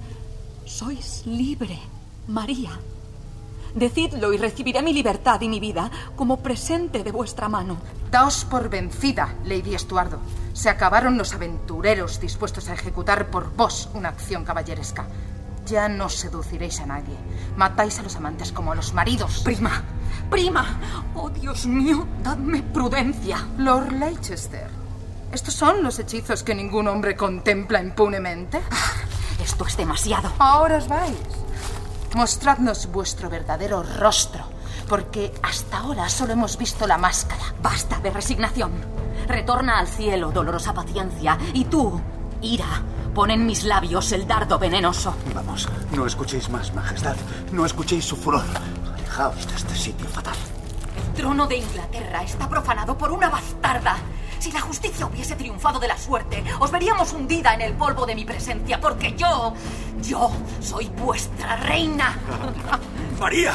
sois 0.65 1.25
libre, 1.25 1.79
María. 2.27 2.79
Decidlo 3.75 4.33
y 4.33 4.37
recibiré 4.37 4.81
mi 4.81 4.93
libertad 4.93 5.39
y 5.41 5.47
mi 5.47 5.59
vida 5.59 5.89
como 6.15 6.37
presente 6.37 7.03
de 7.03 7.11
vuestra 7.11 7.47
mano. 7.47 7.77
Daos 8.09 8.45
por 8.45 8.69
vencida, 8.69 9.35
Lady 9.45 9.75
Estuardo. 9.75 10.19
Se 10.53 10.69
acabaron 10.69 11.17
los 11.17 11.33
aventureros 11.33 12.19
dispuestos 12.19 12.67
a 12.67 12.73
ejecutar 12.73 13.29
por 13.31 13.55
vos 13.55 13.89
una 13.93 14.09
acción 14.09 14.43
caballeresca. 14.43 15.07
Ya 15.71 15.87
no 15.87 16.09
seduciréis 16.09 16.81
a 16.81 16.85
nadie. 16.85 17.15
Matáis 17.55 17.97
a 17.97 18.03
los 18.03 18.17
amantes 18.17 18.51
como 18.51 18.73
a 18.73 18.75
los 18.75 18.93
maridos. 18.93 19.39
Prima, 19.39 19.81
prima. 20.29 20.65
Oh, 21.15 21.29
Dios 21.29 21.65
mío, 21.65 22.05
dadme 22.21 22.61
prudencia. 22.61 23.47
Lord 23.57 23.93
Leicester, 23.93 24.69
¿estos 25.31 25.53
son 25.53 25.81
los 25.81 25.97
hechizos 25.97 26.43
que 26.43 26.53
ningún 26.53 26.89
hombre 26.89 27.15
contempla 27.15 27.81
impunemente? 27.81 28.61
Esto 29.41 29.65
es 29.65 29.77
demasiado. 29.77 30.33
Ahora 30.39 30.75
os 30.75 30.89
vais. 30.89 31.15
Mostradnos 32.15 32.91
vuestro 32.91 33.29
verdadero 33.29 33.81
rostro, 33.81 34.43
porque 34.89 35.31
hasta 35.41 35.77
ahora 35.77 36.09
solo 36.09 36.33
hemos 36.33 36.57
visto 36.57 36.85
la 36.85 36.97
máscara. 36.97 37.53
Basta 37.61 37.97
de 37.99 38.11
resignación. 38.11 38.73
Retorna 39.25 39.79
al 39.79 39.87
cielo, 39.87 40.31
dolorosa 40.31 40.73
paciencia, 40.73 41.37
y 41.53 41.63
tú, 41.63 42.01
ira, 42.41 42.83
pon 43.13 43.31
en 43.31 43.45
mis 43.45 43.63
labios 43.63 44.11
el 44.11 44.27
dardo 44.27 44.57
venenoso. 44.57 45.15
Vamos, 45.33 45.67
no 45.95 46.05
escuchéis 46.05 46.49
más, 46.49 46.73
Majestad. 46.73 47.15
No 47.51 47.65
escuchéis 47.65 48.05
su 48.05 48.15
furor. 48.15 48.43
Alejaos 48.93 49.47
de 49.47 49.55
este 49.55 49.75
sitio 49.75 50.07
fatal. 50.07 50.35
El 51.07 51.13
trono 51.13 51.47
de 51.47 51.57
Inglaterra 51.57 52.23
está 52.23 52.49
profanado 52.49 52.97
por 52.97 53.11
una 53.11 53.29
bastarda. 53.29 53.97
Si 54.39 54.51
la 54.51 54.61
justicia 54.61 55.05
hubiese 55.05 55.35
triunfado 55.35 55.79
de 55.79 55.87
la 55.87 55.97
suerte, 55.97 56.43
os 56.59 56.71
veríamos 56.71 57.13
hundida 57.13 57.53
en 57.53 57.61
el 57.61 57.73
polvo 57.73 58.05
de 58.05 58.15
mi 58.15 58.25
presencia, 58.25 58.79
porque 58.81 59.13
yo, 59.15 59.53
yo 60.01 60.31
soy 60.61 60.87
vuestra 60.87 61.57
reina. 61.57 62.17
María, 63.19 63.53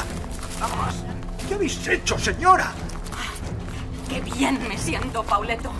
vamos. 0.60 0.94
¿Qué 1.48 1.54
habéis 1.54 1.86
hecho, 1.88 2.18
señora? 2.18 2.72
Qué 4.08 4.20
bien 4.20 4.60
me 4.68 4.78
siento, 4.78 5.24
Pauleto. 5.24 5.72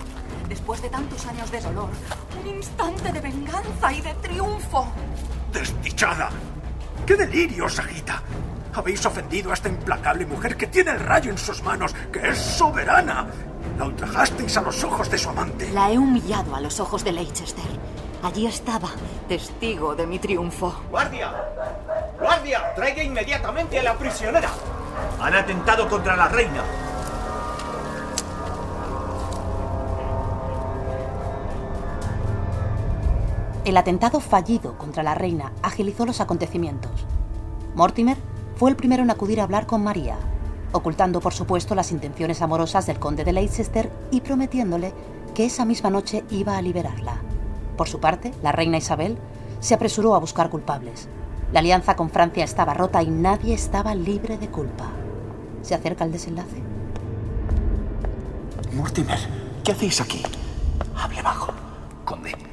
Después 0.47 0.81
de 0.81 0.89
tantos 0.89 1.25
años 1.25 1.51
de 1.51 1.61
dolor, 1.61 1.89
un 2.41 2.47
instante 2.47 3.11
de 3.11 3.19
venganza 3.19 3.91
y 3.91 4.01
de 4.01 4.13
triunfo. 4.15 4.87
¡Desdichada! 5.51 6.29
¡Qué 7.05 7.15
delirio 7.15 7.65
os 7.65 7.79
agita! 7.79 8.21
Habéis 8.73 9.05
ofendido 9.05 9.51
a 9.51 9.55
esta 9.55 9.69
implacable 9.69 10.25
mujer 10.25 10.55
que 10.55 10.67
tiene 10.67 10.91
el 10.91 10.99
rayo 10.99 11.31
en 11.31 11.37
sus 11.37 11.63
manos, 11.63 11.95
que 12.11 12.29
es 12.29 12.37
soberana. 12.37 13.27
La 13.77 13.85
ultrajasteis 13.85 14.55
a 14.57 14.61
los 14.61 14.83
ojos 14.83 15.09
de 15.09 15.17
su 15.17 15.29
amante. 15.29 15.69
La 15.71 15.91
he 15.91 15.97
humillado 15.97 16.55
a 16.55 16.61
los 16.61 16.79
ojos 16.79 17.03
de 17.03 17.11
Leicester. 17.11 17.65
Allí 18.23 18.47
estaba, 18.47 18.89
testigo 19.27 19.95
de 19.95 20.07
mi 20.07 20.19
triunfo. 20.19 20.81
¡Guardia! 20.89 21.33
¡Guardia! 22.19 22.73
¡Traiga 22.75 23.03
inmediatamente 23.03 23.79
a 23.79 23.83
la 23.83 23.97
prisionera! 23.97 24.49
Han 25.19 25.35
atentado 25.35 25.87
contra 25.89 26.15
la 26.15 26.27
reina. 26.27 26.63
El 33.67 33.75
atentado 33.75 34.21
fallido 34.21 34.77
contra 34.77 35.03
la 35.03 35.13
reina 35.13 35.51
agilizó 35.61 36.05
los 36.05 36.21
acontecimientos. 36.21 37.05
Mortimer 37.75 38.15
fue 38.55 38.69
el 38.69 38.77
primero 38.77 39.03
en 39.03 39.11
acudir 39.11 39.41
a 39.41 39.43
hablar 39.43 39.65
con 39.65 39.83
María, 39.83 40.15
ocultando 40.71 41.19
por 41.19 41.33
supuesto 41.33 41.75
las 41.75 41.91
intenciones 41.91 42.41
amorosas 42.41 42.85
del 42.85 42.97
conde 42.97 43.25
de 43.25 43.33
Leicester 43.33 43.91
y 44.09 44.21
prometiéndole 44.21 44.93
que 45.35 45.43
esa 45.43 45.65
misma 45.65 45.89
noche 45.89 46.23
iba 46.29 46.55
a 46.55 46.61
liberarla. 46.61 47.17
Por 47.75 47.89
su 47.89 47.99
parte, 47.99 48.31
la 48.41 48.53
reina 48.53 48.77
Isabel 48.77 49.17
se 49.59 49.73
apresuró 49.73 50.15
a 50.15 50.19
buscar 50.19 50.49
culpables. 50.49 51.09
La 51.51 51.59
alianza 51.59 51.97
con 51.97 52.09
Francia 52.09 52.45
estaba 52.45 52.73
rota 52.73 53.03
y 53.03 53.09
nadie 53.09 53.53
estaba 53.53 53.93
libre 53.95 54.37
de 54.37 54.47
culpa. 54.47 54.93
¿Se 55.61 55.75
acerca 55.75 56.05
el 56.05 56.13
desenlace? 56.13 56.63
Mortimer, 58.73 59.19
¿qué 59.65 59.73
hacéis 59.73 59.99
aquí? 59.99 60.23
Hable 60.95 61.21
bajo. 61.21 61.56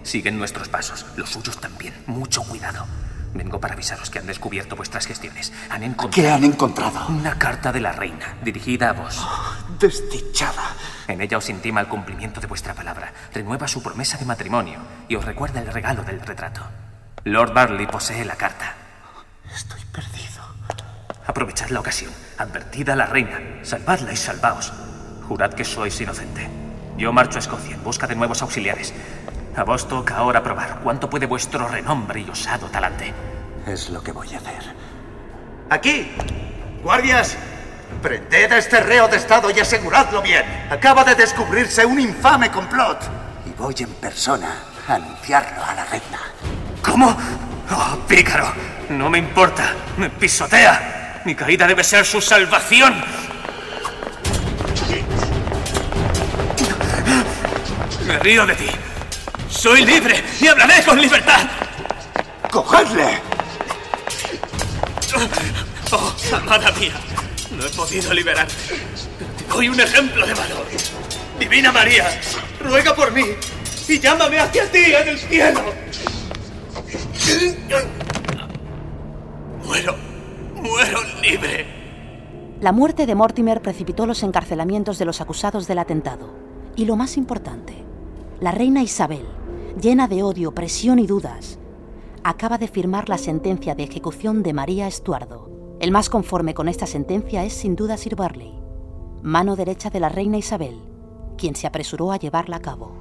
Siguen 0.04 0.38
nuestros 0.38 0.68
pasos, 0.68 1.04
los 1.16 1.30
suyos 1.30 1.58
también. 1.58 1.94
Mucho 2.06 2.42
cuidado. 2.44 2.86
Vengo 3.34 3.58
para 3.58 3.74
avisaros 3.74 4.10
que 4.10 4.20
han 4.20 4.26
descubierto 4.26 4.76
vuestras 4.76 5.06
gestiones. 5.06 5.52
Han 5.70 5.82
encontrado... 5.82 6.10
¿Qué 6.22 6.30
han 6.30 6.44
encontrado? 6.44 7.08
Una 7.08 7.36
carta 7.36 7.72
de 7.72 7.80
la 7.80 7.90
reina, 7.90 8.36
dirigida 8.44 8.90
a 8.90 8.92
vos. 8.92 9.18
Oh, 9.18 9.54
desdichada. 9.80 10.76
En 11.08 11.20
ella 11.20 11.38
os 11.38 11.50
intima 11.50 11.80
el 11.80 11.88
cumplimiento 11.88 12.40
de 12.40 12.46
vuestra 12.46 12.74
palabra, 12.74 13.12
renueva 13.32 13.66
su 13.66 13.82
promesa 13.82 14.16
de 14.18 14.24
matrimonio 14.24 14.78
y 15.08 15.16
os 15.16 15.24
recuerda 15.24 15.60
el 15.60 15.72
regalo 15.72 16.04
del 16.04 16.20
retrato. 16.20 16.62
Lord 17.24 17.52
Barley 17.52 17.86
posee 17.86 18.24
la 18.24 18.36
carta. 18.36 18.74
Estoy 19.52 19.80
perdido. 19.86 20.44
Aprovechad 21.26 21.70
la 21.70 21.80
ocasión, 21.80 22.12
advertid 22.38 22.88
a 22.90 22.96
la 22.96 23.06
reina, 23.06 23.40
salvadla 23.62 24.12
y 24.12 24.16
salvaos. 24.16 24.72
Jurad 25.26 25.54
que 25.54 25.64
sois 25.64 25.98
inocente. 26.00 26.48
Yo 26.96 27.12
marcho 27.12 27.38
a 27.38 27.40
Escocia 27.40 27.74
en 27.74 27.82
busca 27.82 28.06
de 28.06 28.14
nuevos 28.14 28.42
auxiliares. 28.42 28.92
A 29.56 29.62
vos 29.62 29.86
toca 29.86 30.16
ahora 30.16 30.42
probar 30.42 30.80
cuánto 30.82 31.08
puede 31.08 31.26
vuestro 31.26 31.68
renombre 31.68 32.20
y 32.20 32.28
osado 32.28 32.66
talante. 32.66 33.14
Es 33.66 33.88
lo 33.88 34.02
que 34.02 34.10
voy 34.10 34.34
a 34.34 34.38
hacer. 34.38 34.62
Aquí. 35.70 36.10
Guardias, 36.82 37.36
prended 38.02 38.52
a 38.52 38.58
este 38.58 38.80
reo 38.80 39.08
de 39.08 39.16
Estado 39.16 39.50
y 39.50 39.60
aseguradlo 39.60 40.20
bien. 40.22 40.44
Acaba 40.70 41.04
de 41.04 41.14
descubrirse 41.14 41.86
un 41.86 42.00
infame 42.00 42.50
complot. 42.50 42.98
Y 43.46 43.50
voy 43.56 43.74
en 43.78 43.94
persona 43.94 44.56
a 44.88 44.94
anunciarlo 44.94 45.64
a 45.64 45.74
la 45.74 45.84
reina. 45.84 46.20
¿Cómo? 46.82 47.16
Oh, 47.70 47.98
pícaro. 48.08 48.52
No 48.90 49.08
me 49.08 49.18
importa. 49.18 49.72
Me 49.96 50.10
pisotea. 50.10 51.22
Mi 51.24 51.34
caída 51.34 51.66
debe 51.66 51.84
ser 51.84 52.04
su 52.04 52.20
salvación. 52.20 52.94
Me 58.06 58.18
río 58.18 58.44
de 58.46 58.54
ti. 58.56 58.70
Soy 59.64 59.82
libre 59.82 60.22
y 60.42 60.46
hablaré 60.46 60.84
con 60.84 61.00
libertad. 61.00 61.48
¡Cogedle! 62.50 63.18
Oh, 65.90 66.14
amada 66.36 66.70
mía, 66.72 66.92
no 67.56 67.64
he 67.64 67.70
podido 67.70 68.12
liberarte. 68.12 68.52
Te 69.38 69.44
doy 69.48 69.70
un 69.70 69.80
ejemplo 69.80 70.26
de 70.26 70.34
valor. 70.34 70.66
Divina 71.40 71.72
María, 71.72 72.04
ruega 72.60 72.94
por 72.94 73.10
mí 73.12 73.24
y 73.88 73.98
llámame 73.98 74.38
hacia 74.38 74.70
ti 74.70 74.84
en 74.84 75.08
el 75.08 75.18
cielo. 75.18 75.62
Muero, 79.64 79.96
muero 80.56 80.98
libre. 81.22 82.58
La 82.60 82.72
muerte 82.72 83.06
de 83.06 83.14
Mortimer 83.14 83.62
precipitó 83.62 84.04
los 84.04 84.22
encarcelamientos 84.24 84.98
de 84.98 85.06
los 85.06 85.22
acusados 85.22 85.66
del 85.66 85.78
atentado. 85.78 86.34
Y 86.76 86.84
lo 86.84 86.96
más 86.96 87.16
importante, 87.16 87.82
la 88.40 88.50
reina 88.50 88.82
Isabel, 88.82 89.26
llena 89.80 90.08
de 90.08 90.22
odio, 90.22 90.54
presión 90.54 90.98
y 90.98 91.06
dudas, 91.06 91.58
acaba 92.22 92.58
de 92.58 92.68
firmar 92.68 93.08
la 93.08 93.18
sentencia 93.18 93.74
de 93.74 93.84
ejecución 93.84 94.42
de 94.42 94.52
María 94.52 94.86
Estuardo. 94.86 95.76
El 95.80 95.90
más 95.90 96.08
conforme 96.08 96.54
con 96.54 96.68
esta 96.68 96.86
sentencia 96.86 97.44
es 97.44 97.52
sin 97.52 97.76
duda 97.76 97.96
Sir 97.96 98.16
Barley, 98.16 98.54
mano 99.22 99.56
derecha 99.56 99.90
de 99.90 100.00
la 100.00 100.08
reina 100.08 100.38
Isabel, 100.38 100.80
quien 101.36 101.56
se 101.56 101.66
apresuró 101.66 102.12
a 102.12 102.16
llevarla 102.16 102.56
a 102.56 102.62
cabo. 102.62 102.94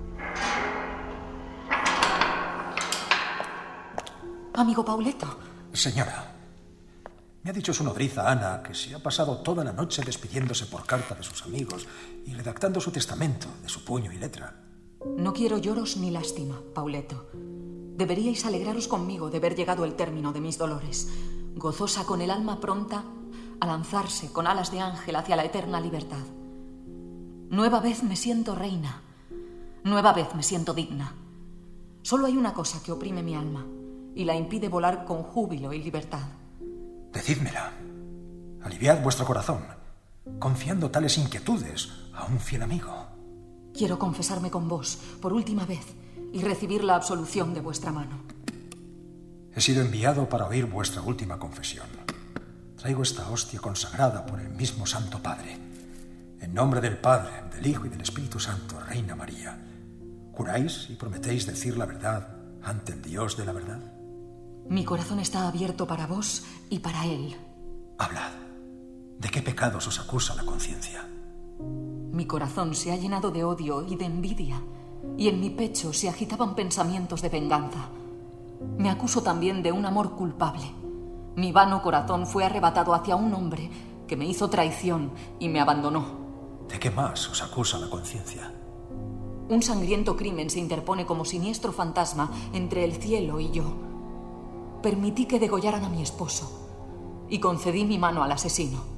Amigo 4.55 4.83
Pauleto. 4.83 5.39
Señora, 5.71 6.31
me 7.43 7.49
ha 7.49 7.53
dicho 7.53 7.73
su 7.73 7.83
nodriza 7.83 8.29
Ana 8.29 8.61
que 8.61 8.73
se 8.75 8.93
ha 8.93 8.99
pasado 8.99 9.37
toda 9.37 9.63
la 9.63 9.73
noche 9.73 10.03
despidiéndose 10.03 10.67
por 10.67 10.85
carta 10.85 11.15
de 11.15 11.23
sus 11.23 11.43
amigos 11.43 11.87
y 12.25 12.33
redactando 12.33 12.79
su 12.79 12.91
testamento 12.91 13.47
de 13.61 13.69
su 13.69 13.83
puño 13.83 14.11
y 14.11 14.17
letra. 14.17 14.62
No 15.17 15.33
quiero 15.33 15.57
lloros 15.57 15.97
ni 15.97 16.11
lástima, 16.11 16.61
Pauleto. 16.73 17.29
Deberíais 17.95 18.45
alegraros 18.45 18.87
conmigo 18.87 19.29
de 19.29 19.39
ver 19.39 19.55
llegado 19.55 19.85
el 19.85 19.95
término 19.95 20.33
de 20.33 20.41
mis 20.41 20.57
dolores, 20.57 21.09
gozosa 21.55 22.05
con 22.05 22.21
el 22.21 22.31
alma 22.31 22.59
pronta 22.59 23.03
a 23.59 23.67
lanzarse 23.67 24.31
con 24.31 24.47
alas 24.47 24.71
de 24.71 24.79
ángel 24.79 25.15
hacia 25.15 25.35
la 25.35 25.45
eterna 25.45 25.79
libertad. 25.79 26.25
Nueva 27.49 27.79
vez 27.79 28.03
me 28.03 28.15
siento 28.15 28.55
reina, 28.55 29.01
nueva 29.83 30.11
vez 30.13 30.33
me 30.35 30.43
siento 30.43 30.73
digna. 30.73 31.13
Solo 32.01 32.25
hay 32.25 32.35
una 32.35 32.53
cosa 32.53 32.81
que 32.83 32.91
oprime 32.91 33.21
mi 33.21 33.35
alma 33.35 33.65
y 34.15 34.25
la 34.25 34.35
impide 34.35 34.69
volar 34.69 35.05
con 35.05 35.23
júbilo 35.23 35.71
y 35.71 35.81
libertad. 35.81 36.27
Decídmela. 37.11 37.71
Aliviad 38.63 39.03
vuestro 39.03 39.25
corazón, 39.25 39.63
confiando 40.39 40.89
tales 40.89 41.17
inquietudes 41.17 41.91
a 42.13 42.25
un 42.25 42.39
fiel 42.39 42.63
amigo. 42.63 43.02
Quiero 43.73 43.97
confesarme 43.97 44.51
con 44.51 44.67
vos 44.67 44.99
por 45.21 45.33
última 45.33 45.65
vez 45.65 45.85
y 46.31 46.41
recibir 46.41 46.83
la 46.83 46.95
absolución 46.95 47.53
de 47.53 47.61
vuestra 47.61 47.91
mano. 47.91 48.21
He 49.55 49.61
sido 49.61 49.81
enviado 49.81 50.29
para 50.29 50.47
oír 50.47 50.65
vuestra 50.65 51.01
última 51.01 51.39
confesión. 51.39 51.87
Traigo 52.75 53.03
esta 53.03 53.29
hostia 53.29 53.59
consagrada 53.59 54.25
por 54.25 54.39
el 54.39 54.49
mismo 54.49 54.85
Santo 54.85 55.19
Padre. 55.19 55.57
En 56.39 56.53
nombre 56.53 56.81
del 56.81 56.97
Padre, 56.97 57.31
del 57.55 57.65
Hijo 57.65 57.85
y 57.85 57.89
del 57.89 58.01
Espíritu 58.01 58.39
Santo, 58.39 58.79
Reina 58.79 59.15
María, 59.15 59.57
¿juráis 60.33 60.87
y 60.89 60.95
prometéis 60.95 61.45
decir 61.45 61.77
la 61.77 61.85
verdad 61.85 62.35
ante 62.61 62.93
el 62.93 63.01
Dios 63.01 63.37
de 63.37 63.45
la 63.45 63.53
verdad? 63.53 63.79
Mi 64.69 64.83
corazón 64.83 65.19
está 65.19 65.47
abierto 65.47 65.87
para 65.87 66.07
vos 66.07 66.43
y 66.69 66.79
para 66.79 67.05
Él. 67.05 67.35
Hablad. 67.97 68.31
¿De 69.19 69.29
qué 69.29 69.41
pecados 69.41 69.87
os 69.87 69.99
acusa 69.99 70.35
la 70.35 70.43
conciencia? 70.43 71.05
Mi 72.13 72.27
corazón 72.27 72.75
se 72.75 72.91
ha 72.91 72.95
llenado 72.95 73.31
de 73.31 73.43
odio 73.43 73.83
y 73.87 73.95
de 73.95 74.05
envidia, 74.05 74.61
y 75.17 75.29
en 75.29 75.39
mi 75.39 75.49
pecho 75.49 75.93
se 75.93 76.07
agitaban 76.07 76.53
pensamientos 76.53 77.23
de 77.23 77.29
venganza. 77.29 77.89
Me 78.77 78.91
acuso 78.91 79.23
también 79.23 79.63
de 79.63 79.71
un 79.71 79.83
amor 79.83 80.11
culpable. 80.11 80.61
Mi 81.35 81.51
vano 81.51 81.81
corazón 81.81 82.27
fue 82.27 82.45
arrebatado 82.45 82.93
hacia 82.93 83.15
un 83.15 83.33
hombre 83.33 83.67
que 84.07 84.15
me 84.15 84.27
hizo 84.27 84.47
traición 84.47 85.11
y 85.39 85.49
me 85.49 85.59
abandonó. 85.59 86.05
¿De 86.69 86.77
qué 86.77 86.91
más 86.91 87.27
os 87.29 87.41
acusa 87.41 87.79
la 87.79 87.89
conciencia? 87.89 88.53
Un 89.49 89.63
sangriento 89.63 90.15
crimen 90.15 90.51
se 90.51 90.59
interpone 90.59 91.07
como 91.07 91.25
siniestro 91.25 91.71
fantasma 91.71 92.29
entre 92.53 92.83
el 92.83 92.93
cielo 92.93 93.39
y 93.39 93.49
yo. 93.49 93.73
Permití 94.83 95.25
que 95.25 95.39
degollaran 95.39 95.83
a 95.83 95.89
mi 95.89 96.03
esposo 96.03 97.25
y 97.27 97.39
concedí 97.39 97.85
mi 97.85 97.97
mano 97.97 98.21
al 98.21 98.31
asesino. 98.33 98.92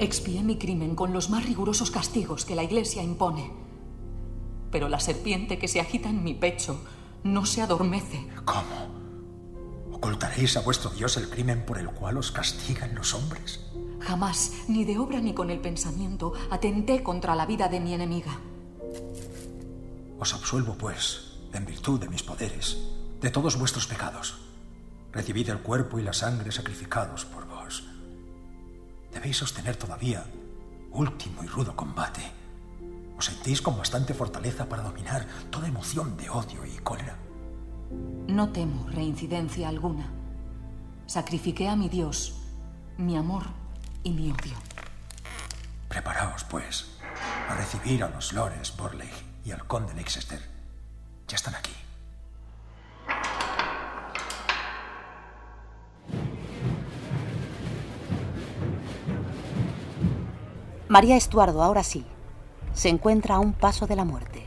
Expié 0.00 0.42
mi 0.42 0.56
crimen 0.56 0.94
con 0.94 1.12
los 1.12 1.28
más 1.28 1.44
rigurosos 1.44 1.90
castigos 1.90 2.46
que 2.46 2.54
la 2.54 2.62
Iglesia 2.62 3.02
impone. 3.02 3.52
Pero 4.70 4.88
la 4.88 4.98
serpiente 4.98 5.58
que 5.58 5.68
se 5.68 5.78
agita 5.78 6.08
en 6.08 6.24
mi 6.24 6.32
pecho 6.32 6.80
no 7.22 7.44
se 7.44 7.60
adormece. 7.60 8.26
¿Cómo? 8.46 9.92
¿Ocultaréis 9.92 10.56
a 10.56 10.62
vuestro 10.62 10.88
Dios 10.88 11.18
el 11.18 11.28
crimen 11.28 11.66
por 11.66 11.76
el 11.76 11.90
cual 11.90 12.16
os 12.16 12.32
castigan 12.32 12.94
los 12.94 13.12
hombres? 13.12 13.60
Jamás, 14.00 14.52
ni 14.68 14.86
de 14.86 14.96
obra 14.96 15.20
ni 15.20 15.34
con 15.34 15.50
el 15.50 15.60
pensamiento, 15.60 16.32
atenté 16.50 17.02
contra 17.02 17.36
la 17.36 17.44
vida 17.44 17.68
de 17.68 17.80
mi 17.80 17.92
enemiga. 17.92 18.38
Os 20.18 20.32
absuelvo, 20.32 20.76
pues, 20.78 21.34
en 21.52 21.66
virtud 21.66 22.00
de 22.00 22.08
mis 22.08 22.22
poderes, 22.22 22.78
de 23.20 23.30
todos 23.30 23.58
vuestros 23.58 23.86
pecados. 23.86 24.38
Recibid 25.12 25.50
el 25.50 25.58
cuerpo 25.58 25.98
y 25.98 26.02
la 26.02 26.14
sangre 26.14 26.50
sacrificados 26.52 27.26
por. 27.26 27.49
Debéis 29.12 29.38
sostener 29.38 29.76
todavía 29.76 30.24
último 30.92 31.44
y 31.44 31.46
rudo 31.46 31.74
combate. 31.76 32.22
¿Os 33.16 33.26
sentís 33.26 33.60
con 33.60 33.76
bastante 33.76 34.14
fortaleza 34.14 34.68
para 34.68 34.82
dominar 34.82 35.26
toda 35.50 35.68
emoción 35.68 36.16
de 36.16 36.30
odio 36.30 36.64
y 36.64 36.78
cólera? 36.78 37.16
No 38.28 38.50
temo 38.50 38.88
reincidencia 38.88 39.68
alguna. 39.68 40.08
Sacrifiqué 41.06 41.68
a 41.68 41.76
mi 41.76 41.88
Dios, 41.88 42.34
mi 42.96 43.16
amor 43.16 43.44
y 44.04 44.12
mi 44.12 44.30
odio. 44.30 44.56
Preparaos, 45.88 46.44
pues, 46.44 46.98
a 47.48 47.54
recibir 47.56 48.04
a 48.04 48.08
los 48.08 48.32
lores 48.32 48.74
Borley 48.76 49.10
y 49.44 49.50
al 49.50 49.66
conde 49.66 49.92
Leicester. 49.94 50.40
Ya 51.26 51.36
están 51.36 51.56
aquí. 51.56 51.72
María 60.90 61.16
Estuardo, 61.16 61.62
ahora 61.62 61.84
sí, 61.84 62.04
se 62.74 62.88
encuentra 62.88 63.36
a 63.36 63.38
un 63.38 63.52
paso 63.52 63.86
de 63.86 63.94
la 63.94 64.04
muerte. 64.04 64.44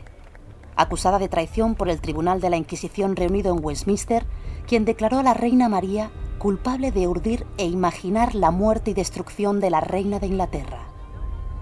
Acusada 0.76 1.18
de 1.18 1.30
traición 1.30 1.74
por 1.74 1.88
el 1.88 2.02
Tribunal 2.02 2.42
de 2.42 2.50
la 2.50 2.58
Inquisición 2.58 3.16
reunido 3.16 3.56
en 3.56 3.64
Westminster, 3.64 4.26
quien 4.68 4.84
declaró 4.84 5.20
a 5.20 5.24
la 5.24 5.34
Reina 5.34 5.70
María 5.70 6.12
culpable 6.40 6.92
de 6.92 7.08
urdir 7.08 7.48
e 7.58 7.64
imaginar 7.64 8.36
la 8.36 8.52
muerte 8.52 8.92
y 8.92 8.94
destrucción 8.94 9.62
de 9.62 9.70
la 9.70 9.80
Reina 9.80 10.20
de 10.20 10.28
Inglaterra, 10.28 10.80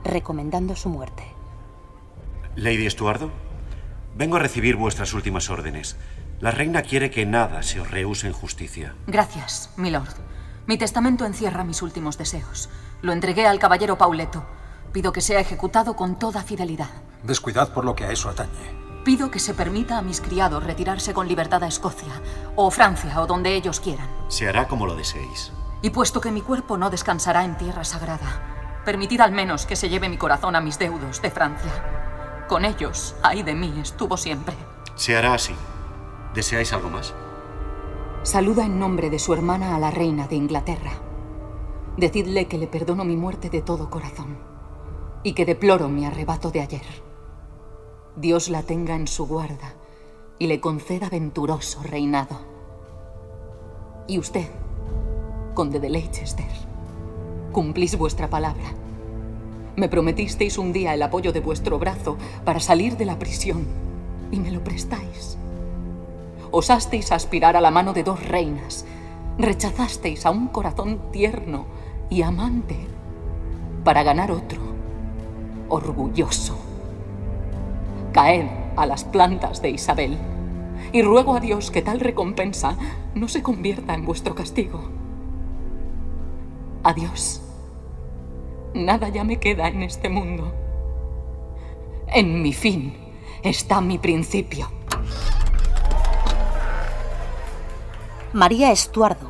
recomendando 0.04 0.76
su 0.76 0.89
muerte. 0.89 1.26
Lady 2.56 2.88
Estuardo, 2.88 3.30
vengo 4.15 4.38
a 4.38 4.39
recibir 4.39 4.78
vuestras 4.78 5.13
últimas 5.13 5.52
órdenes. 5.52 5.96
La 6.39 6.50
reina 6.50 6.82
quiere 6.82 7.12
que 7.12 7.28
nada 7.28 7.62
se 7.62 7.80
os 7.80 7.91
rehúse 7.91 8.26
en 8.26 8.34
justicia. 8.34 8.96
Gracias, 9.06 9.70
milord. 9.78 10.15
Mi 10.65 10.80
testamento 10.80 11.24
encierra 11.28 11.63
mis 11.63 11.84
últimos 11.84 12.17
deseos. 12.17 12.72
Lo 13.04 13.13
entregué 13.13 13.46
al 13.46 13.60
caballero 13.60 14.00
Pauleto. 14.00 14.44
Pido 14.92 15.14
que 15.14 15.22
sea 15.22 15.40
ejecutado 15.40 15.96
con 15.96 16.20
toda 16.20 16.44
fidelidad. 16.44 16.90
Descuidad 17.24 17.74
por 17.74 17.86
lo 17.86 17.96
que 17.96 18.04
a 18.04 18.12
eso 18.12 18.30
atañe. 18.30 18.82
Pido 19.06 19.32
que 19.32 19.40
se 19.40 19.54
permita 19.54 19.98
a 19.98 20.02
mis 20.02 20.20
criados 20.20 20.64
retirarse 20.64 21.14
con 21.14 21.28
libertad 21.28 21.64
a 21.64 21.68
Escocia, 21.68 22.22
o 22.56 22.70
Francia, 22.72 23.22
o 23.22 23.26
donde 23.26 23.56
ellos 23.56 23.80
quieran. 23.80 24.10
Se 24.28 24.50
hará 24.50 24.68
como 24.68 24.86
lo 24.86 24.96
deseéis. 24.96 25.54
Y 25.82 25.92
puesto 25.92 26.20
que 26.20 26.32
mi 26.32 26.42
cuerpo 26.42 26.78
no 26.78 26.90
descansará 26.90 27.46
en 27.46 27.58
tierra 27.58 27.86
sagrada, 27.86 28.82
permitid 28.86 29.22
al 29.22 29.32
menos 29.32 29.66
que 29.66 29.78
se 29.78 29.90
lleve 29.90 30.10
mi 30.10 30.18
corazón 30.18 30.56
a 30.56 30.62
mis 30.62 30.78
deudos 30.78 31.22
de 31.22 31.32
Francia. 31.32 32.46
Con 32.50 32.66
ellos, 32.66 33.16
ay 33.24 33.44
de 33.44 33.56
mí, 33.56 33.74
estuvo 33.82 34.18
siempre. 34.18 34.56
Se 34.96 35.16
hará 35.16 35.34
así. 35.34 35.56
¿Deseáis 36.36 36.74
algo 36.74 36.90
más? 36.90 37.14
Saluda 38.24 38.66
en 38.66 38.78
nombre 38.78 39.10
de 39.10 39.20
su 39.20 39.34
hermana 39.34 39.76
a 39.76 39.80
la 39.80 39.90
reina 39.90 40.28
de 40.28 40.36
Inglaterra. 40.36 40.92
Decidle 41.98 42.48
que 42.48 42.58
le 42.58 42.68
perdono 42.68 43.06
mi 43.06 43.16
muerte 43.16 43.50
de 43.50 43.62
todo 43.62 43.90
corazón 43.90 44.51
y 45.24 45.34
que 45.34 45.46
deploro 45.46 45.90
mi 45.90 46.06
arrebato 46.06 46.52
de 46.52 46.62
ayer. 46.62 46.86
Dios 48.16 48.50
la 48.50 48.64
tenga 48.64 48.96
en 48.96 49.08
su 49.08 49.28
guarda 49.28 49.76
y 50.40 50.48
le 50.48 50.60
conceda 50.60 51.10
venturoso 51.10 51.82
reinado. 51.84 52.40
Y 54.08 54.18
usted, 54.18 54.48
conde 55.54 55.80
de 55.80 55.90
Leicester, 55.90 56.72
Cumplís 57.52 57.98
vuestra 57.98 58.30
palabra. 58.30 58.64
Me 59.76 59.90
prometisteis 59.90 60.58
un 60.58 60.72
día 60.72 60.94
el 60.94 61.02
apoyo 61.02 61.34
de 61.34 61.42
vuestro 61.42 61.80
brazo 61.80 62.18
para 62.46 62.62
salir 62.62 62.96
de 62.96 63.06
la 63.06 63.20
prisión 63.20 63.66
y 64.32 64.40
me 64.40 64.52
lo 64.52 64.64
prestáis. 64.64 65.38
Osasteis 66.52 67.12
aspirar 67.12 67.58
a 67.58 67.62
la 67.62 67.72
mano 67.72 67.92
de 67.92 68.04
dos 68.04 68.26
reinas. 68.26 68.86
Rechazasteis 69.38 70.26
a 70.26 70.32
un 70.32 70.48
corazón 70.48 71.12
tierno 71.12 71.66
y 72.10 72.22
amante 72.22 72.78
para 73.84 74.04
ganar 74.04 74.32
otro, 74.32 74.62
orgulloso. 75.72 76.58
Caed 78.14 78.48
a 78.76 78.86
las 78.86 79.04
plantas 79.04 79.62
de 79.62 79.72
Isabel 79.72 80.18
y 80.92 81.02
ruego 81.02 81.36
a 81.36 81.40
Dios 81.40 81.72
que 81.72 81.82
tal 81.82 82.00
recompensa 82.00 82.78
no 83.16 83.28
se 83.28 83.42
convierta 83.42 83.94
en 83.94 84.06
vuestro 84.06 84.36
castigo. 84.36 84.90
Adiós. 86.84 87.42
Nada 88.74 89.10
ya 89.10 89.24
me 89.24 89.40
queda 89.40 89.68
en 89.68 89.84
este 89.84 90.10
mundo. 90.10 90.52
En 92.08 92.42
mi 92.42 92.54
fin 92.54 92.94
está 93.44 93.82
mi 93.82 93.98
principio. 93.98 94.70
María 98.34 98.72
Estuardo 98.72 99.30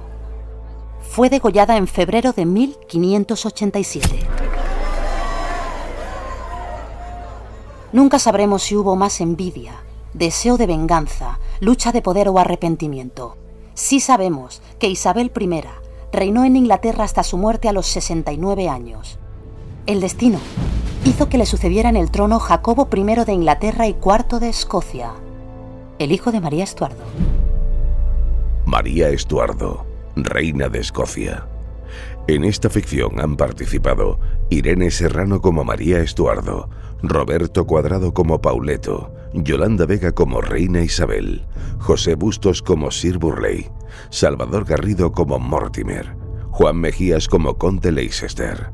fue 1.01 1.29
degollada 1.29 1.75
en 1.75 1.87
febrero 1.87 2.31
de 2.33 2.45
1587. 2.45 4.40
Nunca 7.93 8.19
sabremos 8.19 8.63
si 8.63 8.75
hubo 8.75 8.95
más 8.95 9.19
envidia, 9.21 9.73
deseo 10.13 10.57
de 10.57 10.67
venganza, 10.67 11.39
lucha 11.59 11.91
de 11.91 12.01
poder 12.01 12.29
o 12.29 12.39
arrepentimiento. 12.39 13.37
Sí 13.73 13.99
sabemos 13.99 14.61
que 14.79 14.89
Isabel 14.89 15.31
I 15.37 15.63
reinó 16.11 16.45
en 16.45 16.55
Inglaterra 16.55 17.03
hasta 17.03 17.23
su 17.23 17.37
muerte 17.37 17.69
a 17.69 17.73
los 17.73 17.87
69 17.87 18.69
años. 18.69 19.19
El 19.85 19.99
destino 20.01 20.39
hizo 21.05 21.29
que 21.29 21.37
le 21.37 21.45
sucediera 21.45 21.89
en 21.89 21.97
el 21.97 22.11
trono 22.11 22.39
Jacobo 22.39 22.87
I 22.93 23.25
de 23.25 23.33
Inglaterra 23.33 23.87
y 23.87 23.95
IV 24.01 24.39
de 24.39 24.49
Escocia, 24.49 25.11
el 25.99 26.11
hijo 26.11 26.31
de 26.31 26.41
María 26.41 26.63
Estuardo. 26.63 27.03
María 28.65 29.09
Estuardo, 29.09 29.85
reina 30.15 30.69
de 30.69 30.79
Escocia. 30.79 31.47
En 32.27 32.43
esta 32.43 32.69
ficción 32.69 33.19
han 33.19 33.35
participado 33.35 34.19
Irene 34.49 34.91
Serrano 34.91 35.41
como 35.41 35.63
María 35.63 35.99
Estuardo, 35.99 36.69
Roberto 37.03 37.65
Cuadrado 37.65 38.13
como 38.13 38.41
Pauleto, 38.41 39.13
Yolanda 39.33 39.85
Vega 39.85 40.11
como 40.11 40.41
Reina 40.41 40.81
Isabel, 40.81 41.45
José 41.79 42.15
Bustos 42.15 42.61
como 42.61 42.91
Sir 42.91 43.17
Burley, 43.17 43.69
Salvador 44.09 44.65
Garrido 44.65 45.11
como 45.11 45.39
Mortimer, 45.39 46.15
Juan 46.51 46.77
Mejías 46.77 47.27
como 47.27 47.57
Conde 47.57 47.91
Leicester. 47.91 48.71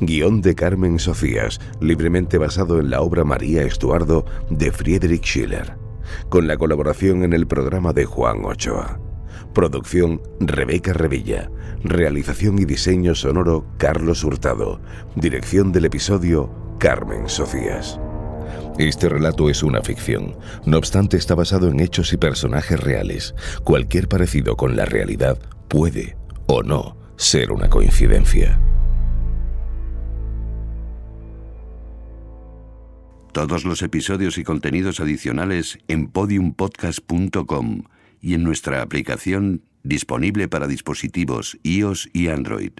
Guión 0.00 0.42
de 0.42 0.54
Carmen 0.54 0.98
Sofías, 0.98 1.60
libremente 1.80 2.36
basado 2.36 2.78
en 2.78 2.90
la 2.90 3.00
obra 3.00 3.24
María 3.24 3.62
Estuardo 3.62 4.26
de 4.50 4.70
Friedrich 4.70 5.24
Schiller, 5.24 5.76
con 6.28 6.46
la 6.46 6.58
colaboración 6.58 7.24
en 7.24 7.32
el 7.32 7.46
programa 7.46 7.94
de 7.94 8.04
Juan 8.04 8.44
Ochoa. 8.44 9.00
Producción 9.54 10.20
Rebeca 10.40 10.92
Revilla. 10.92 11.50
Realización 11.84 12.58
y 12.58 12.64
diseño 12.64 13.14
sonoro 13.14 13.66
Carlos 13.76 14.24
Hurtado. 14.24 14.80
Dirección 15.14 15.72
del 15.72 15.86
episodio 15.86 16.61
Carmen 16.82 17.28
Sofías. 17.28 17.96
Este 18.76 19.08
relato 19.08 19.48
es 19.48 19.62
una 19.62 19.82
ficción, 19.82 20.36
no 20.66 20.78
obstante 20.78 21.16
está 21.16 21.36
basado 21.36 21.68
en 21.68 21.78
hechos 21.78 22.12
y 22.12 22.16
personajes 22.16 22.80
reales. 22.80 23.36
Cualquier 23.62 24.08
parecido 24.08 24.56
con 24.56 24.74
la 24.74 24.84
realidad 24.84 25.38
puede 25.68 26.16
o 26.48 26.64
no 26.64 26.96
ser 27.14 27.52
una 27.52 27.70
coincidencia. 27.70 28.60
Todos 33.32 33.64
los 33.64 33.80
episodios 33.82 34.36
y 34.36 34.42
contenidos 34.42 34.98
adicionales 34.98 35.78
en 35.86 36.08
podiumpodcast.com 36.08 37.84
y 38.20 38.34
en 38.34 38.42
nuestra 38.42 38.82
aplicación 38.82 39.62
disponible 39.84 40.48
para 40.48 40.66
dispositivos 40.66 41.56
iOS 41.62 42.10
y 42.12 42.26
Android. 42.26 42.72